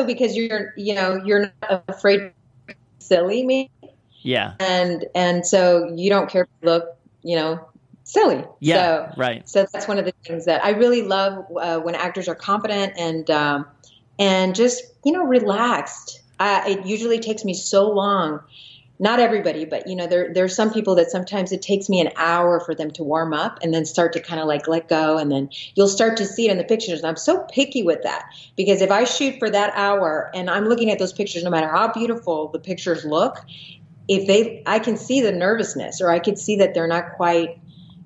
[0.07, 2.33] because you're you know you're not afraid
[2.99, 3.71] silly me
[4.23, 7.67] yeah, and and so you don't care if you look you know
[8.05, 8.45] silly.
[8.61, 9.49] yeah, So, right.
[9.49, 12.95] So that's one of the things that I really love uh, when actors are confident
[12.99, 13.67] and um,
[14.19, 16.21] and just you know relaxed.
[16.41, 18.41] Uh, it usually takes me so long.
[19.01, 22.11] Not everybody, but you know, there there's some people that sometimes it takes me an
[22.17, 25.19] hour for them to warm up and then start to kind of like let go,
[25.19, 26.99] and then you'll start to see it in the pictures.
[26.99, 30.65] And I'm so picky with that because if I shoot for that hour and I'm
[30.65, 33.39] looking at those pictures, no matter how beautiful the pictures look,
[34.09, 37.61] if they, I can see the nervousness or I can see that they're not quite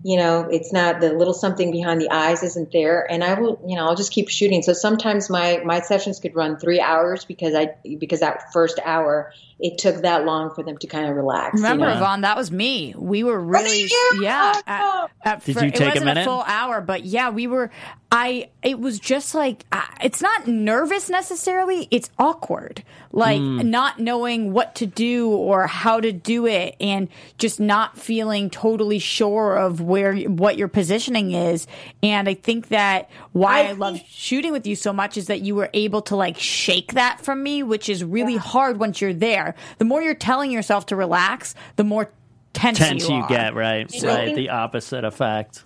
[0.05, 3.11] you know it's not the little something behind the eyes isn't there.
[3.11, 4.63] And i will you know i'll just keep shooting.
[4.63, 9.33] So sometimes my my sessions could run three hours because i because that first hour
[9.63, 11.97] it took that long for them to kind of relax you Remember, know?
[11.97, 12.93] Yvonne, that was me.
[12.99, 14.21] We were really, you?
[14.23, 14.61] yeah.
[14.67, 16.21] At, at Did fir- you take a it wasn't minute?
[16.23, 17.71] a full hour, but yeah, we were.
[18.11, 18.51] I.
[18.63, 21.89] It was just like I, it's not nervous necessarily.
[21.91, 22.83] It's awkward,
[23.13, 23.71] like Hmm.
[23.71, 27.09] not knowing what to do or how to do it, and
[27.39, 31.67] just not feeling totally sure of where what your positioning is.
[32.03, 35.41] And I think that why I, I love shooting with you so much is that
[35.41, 39.15] you were able to like shake that from me, which is really hard once you're
[39.15, 39.52] there.
[39.79, 42.11] The more you're telling yourself to relax, the more
[42.53, 43.29] tense, Tense you, you are.
[43.29, 43.91] get, right?
[43.91, 44.35] So- right.
[44.35, 45.65] The opposite effect.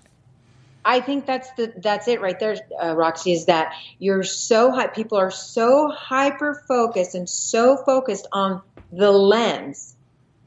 [0.89, 3.33] I think that's the that's it right there, uh, Roxy.
[3.33, 4.87] Is that you're so high?
[4.87, 8.63] People are so hyper focused and so focused on
[8.93, 9.97] the lens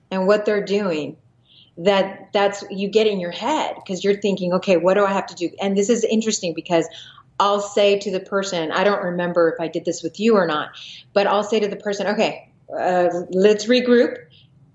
[0.10, 1.18] and what they're doing
[1.80, 5.28] that that's you get in your head because you're thinking, okay, what do I have
[5.28, 5.50] to do?
[5.62, 6.88] And this is interesting because
[7.40, 10.46] I'll say to the person, I don't remember if I did this with you or
[10.46, 10.72] not,
[11.14, 14.18] but I'll say to the person, okay, uh, let's regroup.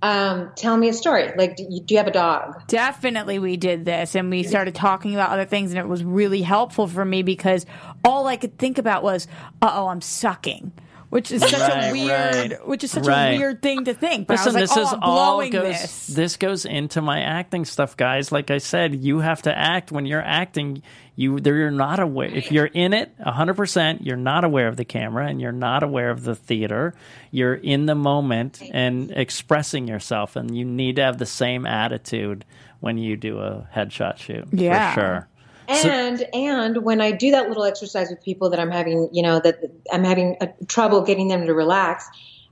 [0.02, 1.32] Um, tell me a story.
[1.34, 2.68] Like, do you, do you have a dog?
[2.68, 6.42] Definitely, we did this and we started talking about other things, and it was really
[6.42, 7.64] helpful for me because
[8.04, 9.26] all I could think about was,
[9.62, 10.72] "Uh oh, I'm sucking,"
[11.14, 12.66] which is such Right, a weird, right.
[12.66, 13.28] which is such Right.
[13.34, 14.26] a weird thing to think.
[14.26, 16.06] But Listen, I was like, this "Oh, is I'm all goes.
[16.08, 18.32] this." goes into my acting stuff, guys.
[18.32, 20.82] Like I said, you have to act when you're acting.
[21.16, 23.54] You you're not aware if you're in it 100.
[23.54, 26.94] percent You're not aware of the camera and you're not aware of the theater.
[27.30, 32.44] You're in the moment and expressing yourself, and you need to have the same attitude
[32.80, 34.48] when you do a headshot shoot.
[34.50, 34.92] Yeah.
[34.94, 35.28] for sure.
[35.68, 39.22] So- And and when I do that little exercise with people that I'm having, you
[39.22, 39.60] know, that
[39.92, 42.06] I'm having a, trouble getting them to relax,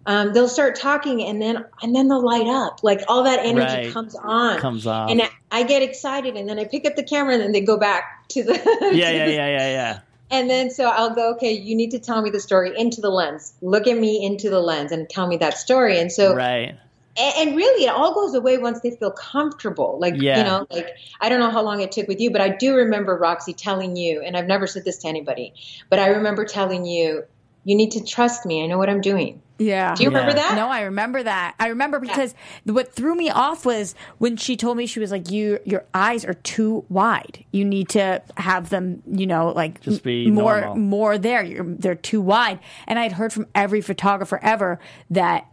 [0.06, 2.80] um, they'll start talking, and then and then they'll light up.
[2.82, 3.92] Like all that energy Right.
[3.92, 5.10] comes on, Comes off.
[5.10, 7.60] and I, I get excited, and then I pick up the camera, and then they
[7.60, 8.52] go back to the
[8.94, 9.98] Yeah, to yeah, the- yeah, yeah, yeah.
[10.30, 13.10] And then so I'll go, okay, you need to tell me the story into the
[13.10, 13.52] lens.
[13.60, 16.00] Look at me into the lens and tell me that story.
[16.00, 16.74] And so Right.
[17.16, 20.38] And, and really it all goes away once they feel comfortable like Yeah.
[20.38, 20.88] you know like
[21.20, 23.96] i don't know how long it took with you but i do remember roxy telling
[23.96, 25.52] you and i've never said this to anybody
[25.90, 27.24] but i remember telling you
[27.64, 28.64] you need to trust me.
[28.64, 29.40] I know what I'm doing.
[29.56, 29.94] Yeah.
[29.94, 30.48] Do you remember Yeah.
[30.48, 30.56] that?
[30.56, 31.54] No, I remember that.
[31.60, 32.34] I remember because
[32.64, 36.24] what threw me off was when she told me she was like, "You, your eyes
[36.24, 37.44] are too wide.
[37.52, 41.44] You need to have them, you know, like Just be more, normal." more there.
[41.44, 42.58] You're, they're too wide."
[42.88, 45.46] And I'd heard from every photographer ever that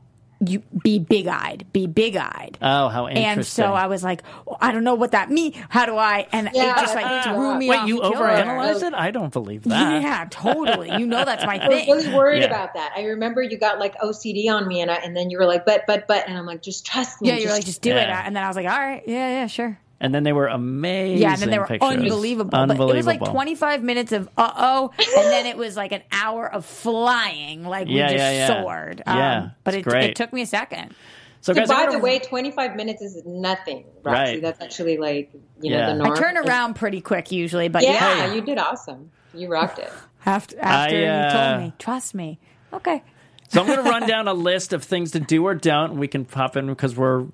[0.45, 2.57] you be big eyed, be big eyed.
[2.61, 3.25] Oh, how interesting.
[3.39, 5.55] and so I was like, well, I don't know what that means.
[5.69, 6.27] How do I?
[6.31, 7.87] And Yeah, it just like that's threw me Wait, off.
[7.89, 8.93] you overanalyze it?
[8.93, 10.01] I don't believe that.
[10.01, 10.91] Yeah, totally.
[10.97, 11.93] You know that's my I was thing.
[11.93, 12.47] really worried Yeah.
[12.47, 12.93] about that.
[12.95, 15.65] I remember you got like OCD on me, and I, and then you were like,
[15.65, 17.97] "But, but, but," and I'm like, "Just trust me." yeah, you're like, just do it.
[18.09, 19.77] And then I was like, all right, yeah, yeah, sure.
[20.01, 21.17] And then they were amazing.
[21.21, 21.89] Yeah, and then they were pictures.
[21.89, 22.57] unbelievable.
[22.57, 22.87] Unbelievable.
[22.87, 26.03] But it was like 25 minutes of uh oh, and then it was like an
[26.11, 27.63] hour of flying.
[27.65, 28.47] Like we Yeah, just yeah, yeah.
[28.63, 29.01] soared.
[29.05, 30.11] Um, Yeah, but it, great.
[30.11, 30.95] it took me a second.
[31.41, 34.33] So, So guys, by the way, 25 minutes is nothing, Roxy.
[34.33, 34.41] Right.
[34.41, 35.31] That's actually like
[35.61, 36.11] you know the norm.
[36.11, 37.91] I turn around pretty quick usually, but yeah,
[38.27, 39.11] Yeah, you did awesome.
[39.33, 39.91] You rocked it.
[40.25, 42.39] after, after I, you uh, told me, trust me.
[42.73, 43.03] Okay.
[43.49, 45.97] So I'm going to run down a list of things to do or don't.
[45.97, 47.25] We can pop in because we're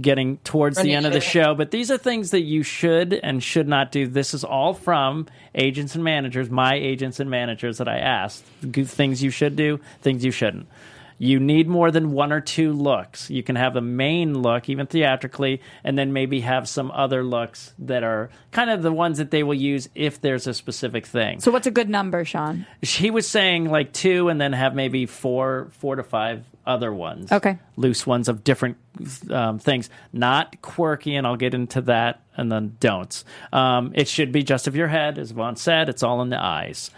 [0.00, 1.54] getting towards the end of the show.
[1.54, 4.06] But these are things that you should and should not do.
[4.06, 8.44] This is all from agents and managers, my agents and managers that I asked.
[8.62, 10.68] Things you should do, things you shouldn't.
[11.24, 13.30] You need more than one or two looks.
[13.30, 17.72] You can have a main look, even theatrically, and then maybe have some other looks
[17.78, 21.40] that are kind of the ones that they will use if there's a specific thing
[21.40, 22.66] So what's a good number, Sean?
[22.82, 27.30] she was saying like two and then have maybe four four to five other ones
[27.30, 27.58] Okay.
[27.76, 28.76] loose ones of different
[29.30, 33.22] um, things not quirky and i'll get into that and then don'ts
[33.52, 36.40] um, it should be just of your head as yvonne said it's all in the
[36.40, 36.90] eyes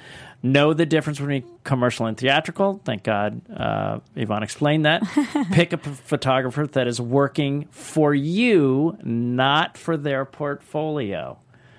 [0.52, 5.02] know the difference between commercial and theatrical thank god uh, yvonne explained that
[5.52, 11.38] pick a p- photographer that is working for you not for their portfolio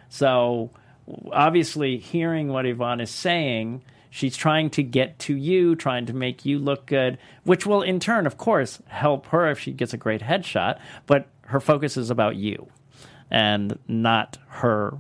[0.09, 0.72] so
[1.32, 6.45] obviously, hearing what Yvonne is saying, she's trying to get to you, trying to make
[6.45, 9.97] you look good, which will in turn, of course, help her if she gets a
[9.97, 10.80] great headshot.
[11.05, 12.68] But her focus is about you
[13.30, 14.97] and not her.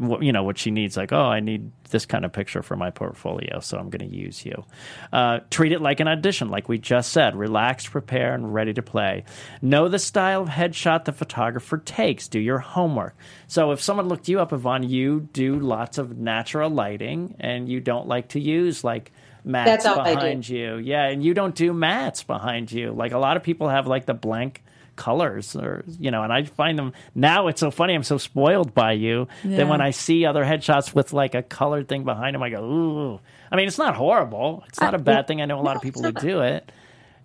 [0.00, 2.90] You know what she needs, like, oh, I need this kind of picture for my
[2.90, 4.64] portfolio, so I'm going to use you.
[5.12, 7.36] Uh, treat it like an audition, like we just said.
[7.36, 9.24] Relaxed, prepare, and ready to play.
[9.60, 12.28] Know the style of headshot the photographer takes.
[12.28, 13.14] Do your homework.
[13.46, 17.80] So if someone looked you up, Yvonne, you do lots of natural lighting, and you
[17.80, 19.12] don't like to use like
[19.44, 20.20] mats That's all I do.
[20.20, 20.76] behind you.
[20.76, 22.92] Yeah, and you don't do mats behind you.
[22.92, 24.62] Like a lot of people have like the blank
[25.00, 28.74] colors or you know and i find them now it's so funny i'm so spoiled
[28.74, 29.56] by you Yeah.
[29.58, 32.62] that when i see other headshots with like a colored thing behind them i go
[32.62, 33.20] ooh
[33.50, 35.82] i mean it's not horrible it's not a bad thing i know a lot of
[35.82, 36.70] people who do it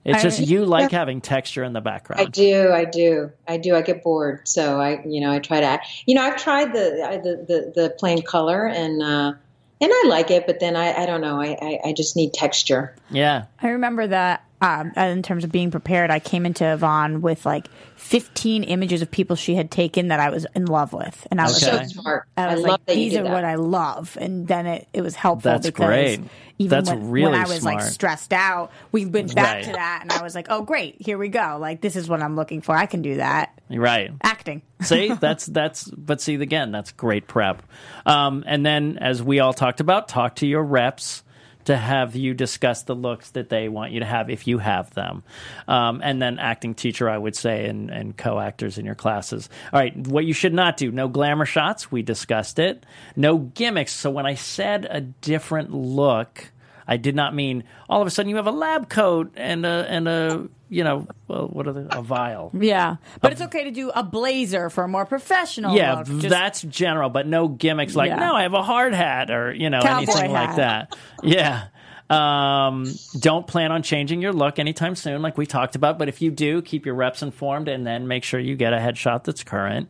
[0.06, 2.22] it's I- just you like having texture in the background.
[2.22, 3.76] I do, I do, I do.
[3.76, 5.80] I get bored, so I, you know, I try to.
[6.06, 9.34] You know, I've tried the I- the the, the plain color, and uh,
[9.82, 11.42] and I like it, but then I, I don't know.
[11.42, 12.96] I, I, I just need texture.
[13.10, 17.46] yeah I remember that um, in terms of being prepared, I came into Yvonne with
[17.46, 21.28] like 15 images of people she had taken that I was in love with.
[21.32, 21.78] And I was Okay.
[21.78, 22.28] like, So smart.
[22.38, 23.32] I I, was love like, these are that.
[23.34, 24.18] what I love.
[24.20, 26.20] And then it, it was helpful That's because great.
[26.58, 29.64] even That's when, really when I was like stressed out, we went back Right.
[29.66, 31.58] to that and I was like, oh, great, here we go.
[31.60, 32.76] Like, this is what I'm looking for.
[32.76, 33.60] I can do that.
[33.70, 34.62] right Acting.
[34.82, 37.64] see that's that's but see again that's great prep
[38.06, 41.24] um, and then as we all talked about talk to your reps
[41.66, 44.94] to have you discuss the looks that they want you to have if you have
[44.94, 45.24] them.
[45.68, 49.50] Um, and then acting teacher i would say and, and co-actors in your classes.
[49.74, 52.86] All right what you should not do no glamour shots we discussed it.
[53.16, 56.52] No gimmicks so when i said a different look
[56.88, 59.86] I did not mean all of a sudden you have a lab coat and a
[59.90, 62.52] and a you know well, what are the, a vial.
[62.54, 62.98] Yeah.
[63.22, 66.08] But it's okay to do a blazer for a more professional Yeah, look.
[66.08, 68.16] Just- that's general, but no gimmicks like Yeah.
[68.18, 70.96] no, I have a hard hat or you know Cowboy anything like that.
[71.24, 71.68] Yeah.
[72.08, 72.86] Um,
[73.20, 75.98] don't plan on changing your look anytime soon, like we talked about.
[75.98, 78.78] But if you do, keep your reps informed and then make sure you get a
[78.78, 79.90] headshot that's current.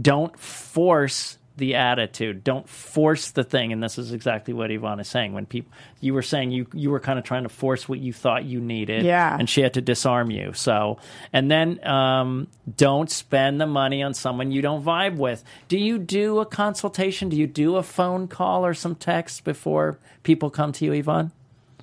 [0.00, 2.42] Don't force the attitude.
[2.44, 3.72] Don't force the thing.
[3.72, 5.32] And this is exactly what Yvonne is saying.
[5.34, 8.12] When people, you were saying you you were kind of trying to force what you
[8.12, 9.36] thought you needed, Yeah.
[9.38, 10.52] and she had to disarm you.
[10.54, 10.98] So,
[11.32, 15.44] and then um, don't spend the money on someone you don't vibe with.
[15.68, 17.28] Do you do a consultation?
[17.28, 21.32] Do you do a phone call or some text before people come to you, Yvonne?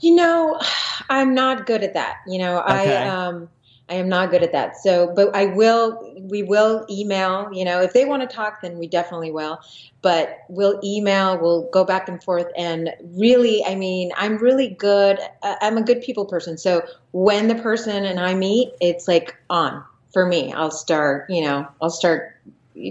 [0.02, 0.60] You know,
[1.10, 2.18] I'm not good at that.
[2.28, 2.98] You know, Okay.
[2.98, 3.50] I um
[3.90, 4.78] I am not good at that.
[4.78, 8.78] So, but I will we will email, you know, if they want to talk then
[8.78, 9.60] we definitely will.
[10.02, 15.20] But we'll email, we'll go back and forth and really, I mean, I'm really good
[15.44, 16.58] I'm a good people person.
[16.58, 19.84] So, when the person and I meet, it's like on
[20.14, 20.54] for me.
[20.54, 22.36] I'll start, you know, I'll start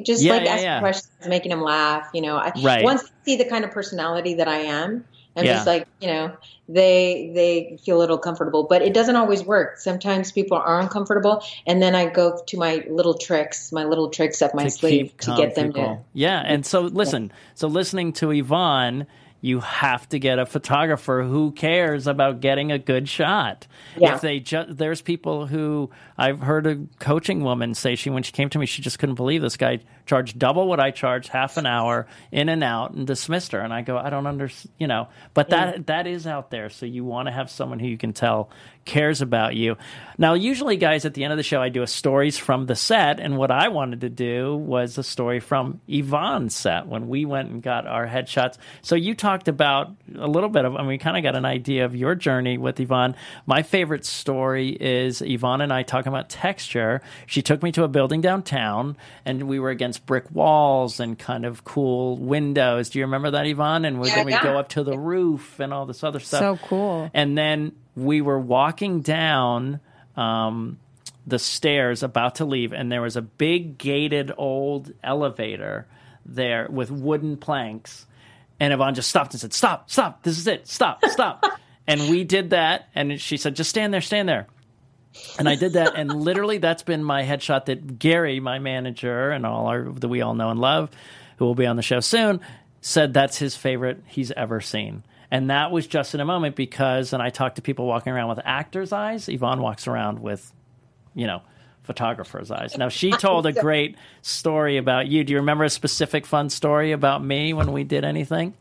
[0.04, 0.80] just Yeah, like yeah, asking yeah.
[0.80, 2.36] questions, making them laugh, you know.
[2.36, 2.84] I, Right.
[2.84, 5.04] Once I see the kind of personality that I am,
[5.38, 5.54] I'm Yeah.
[5.54, 6.32] just like, you know,
[6.68, 9.78] they they feel a little comfortable, but it doesn't always work.
[9.78, 14.42] Sometimes people are uncomfortable, and then I go to my little tricks, my little tricks
[14.42, 15.84] up my to sleeve to get them people.
[15.84, 15.98] to.
[16.12, 19.06] Yeah, and so listen, so listening to Yvonne,
[19.40, 23.66] you have to get a photographer who cares about getting a good shot.
[23.96, 24.16] Yeah.
[24.16, 28.32] If they just there's people who I've heard a coaching woman say she when she
[28.32, 29.78] came to me she just couldn't believe this guy
[30.08, 33.60] charged double what I charged, half an hour in and out, and dismissed her.
[33.60, 35.08] And I go, I don't understand, you know.
[35.34, 38.12] But that that is out there, so you want to have someone who you can
[38.12, 38.50] tell
[38.84, 39.76] cares about you.
[40.16, 42.74] Now, usually, guys, at the end of the show, I do a stories from the
[42.74, 47.26] set, and what I wanted to do was a story from Yvonne's set when we
[47.26, 48.56] went and got our headshots.
[48.80, 51.44] So you talked about a little bit of, I mean, we kind of got an
[51.44, 53.14] idea of your journey with Yvonne.
[53.44, 57.02] My favorite story is Yvonne and I talking about texture.
[57.26, 58.96] She took me to a building downtown,
[59.26, 62.90] and we were against brick walls and kind of cool windows.
[62.90, 63.84] Do you remember that, Yvonne?
[63.84, 64.42] And we Yeah, then we yeah.
[64.42, 66.40] go up to the roof and all this other stuff.
[66.40, 67.10] So cool.
[67.14, 69.80] And then we were walking down
[70.16, 70.78] um,
[71.26, 75.86] the stairs about to leave, and there was a big gated old elevator
[76.24, 78.06] there with wooden planks.
[78.60, 81.44] And Yvonne just stopped and said, Stop, stop, this is it, stop, stop.
[81.86, 82.88] and we did that.
[82.94, 84.46] And she said, Just stand there, stand there.
[85.38, 87.66] And I did that, and literally, that's been my headshot.
[87.66, 90.90] That Gary, my manager, and all our that we all know and love,
[91.36, 92.40] who will be on the show soon,
[92.80, 95.04] said that's his favorite he's ever seen.
[95.30, 98.28] And that was just in a moment because, and I talked to people walking around
[98.28, 99.28] with actors' eyes.
[99.28, 100.52] Yvonne walks around with,
[101.14, 101.42] you know,
[101.82, 102.78] photographer's eyes.
[102.78, 105.24] Now she told a great story about you.
[105.24, 108.54] Do you remember a specific fun story about me when we did anything?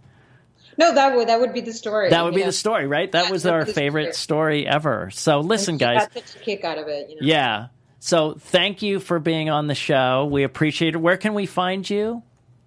[0.78, 2.10] No, that would that would be the story.
[2.10, 2.48] That would be know.
[2.48, 3.12] the story, right?
[3.12, 4.64] That Yeah, was our favorite story.
[4.64, 5.10] story ever.
[5.12, 6.02] So listen, She guys.
[6.02, 7.10] got such a kick out of it.
[7.10, 7.22] You know?
[7.28, 7.68] Yeah.
[8.00, 10.26] So thank you for being on the show.
[10.32, 10.98] We appreciate it.
[11.00, 12.22] Where can we find you?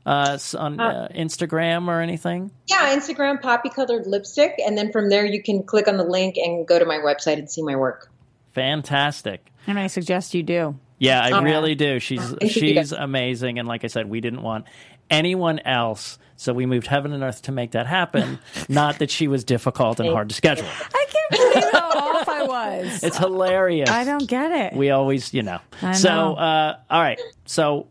[0.06, 2.50] Uh, on uh, Instagram or anything?
[2.66, 6.36] Yeah, Instagram poppy colored lipstick, and then from there you can click on the link
[6.38, 8.10] and go to my website and see my work.
[8.52, 9.46] Fantastic.
[9.66, 10.78] And I suggest you do.
[10.98, 11.44] Yeah, I Okay.
[11.44, 11.98] really do.
[11.98, 14.66] She's she's amazing, and like I said, we didn't want
[15.10, 18.38] anyone else, so we moved heaven and earth to make that happen.
[18.68, 20.66] Not that she was difficult and hard to schedule.
[20.94, 23.02] I can't believe how off I was.
[23.04, 23.90] It's hilarious.
[23.90, 24.76] I don't get it.
[24.76, 25.58] We always, you know.
[25.82, 26.34] I So, know.
[26.36, 27.20] uh, all right.
[27.46, 27.88] So,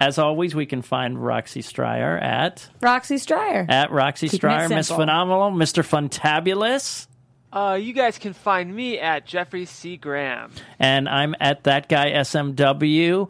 [0.00, 3.66] as always, we can find Roxy Striar at Roxy Striar.
[3.68, 4.88] at Roxy Keeping it Striar, Miss.
[4.88, 5.82] Phenomenal, Mr.
[5.84, 7.06] Funtabulous.
[7.52, 9.96] Uh, you guys can find me at Jeffrey C.
[9.96, 10.52] Graham.
[10.78, 13.28] and I'm at that guy SMW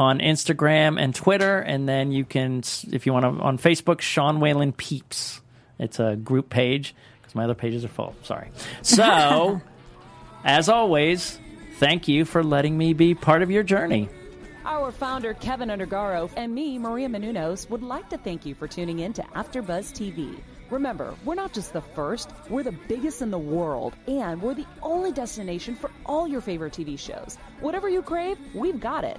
[0.00, 4.40] on Instagram and Twitter, and then you can, if you want to, on Facebook, Sean
[4.40, 5.42] Whalen Peeps.
[5.78, 8.16] It's a group page because my other pages are full.
[8.22, 8.48] Sorry.
[8.80, 9.60] So,
[10.44, 11.38] as always,
[11.76, 14.08] thank you for letting me be part of your journey.
[14.64, 19.00] Our founder, Kevin Undergaro, and me, Maria Menounos, would like to thank you for tuning
[19.00, 20.40] in to AfterBuzz TV.
[20.70, 24.66] Remember, we're not just the first, we're the biggest in the world, and we're the
[24.82, 27.36] only destination for all your favorite TV shows.
[27.60, 29.18] Whatever you crave, we've got it.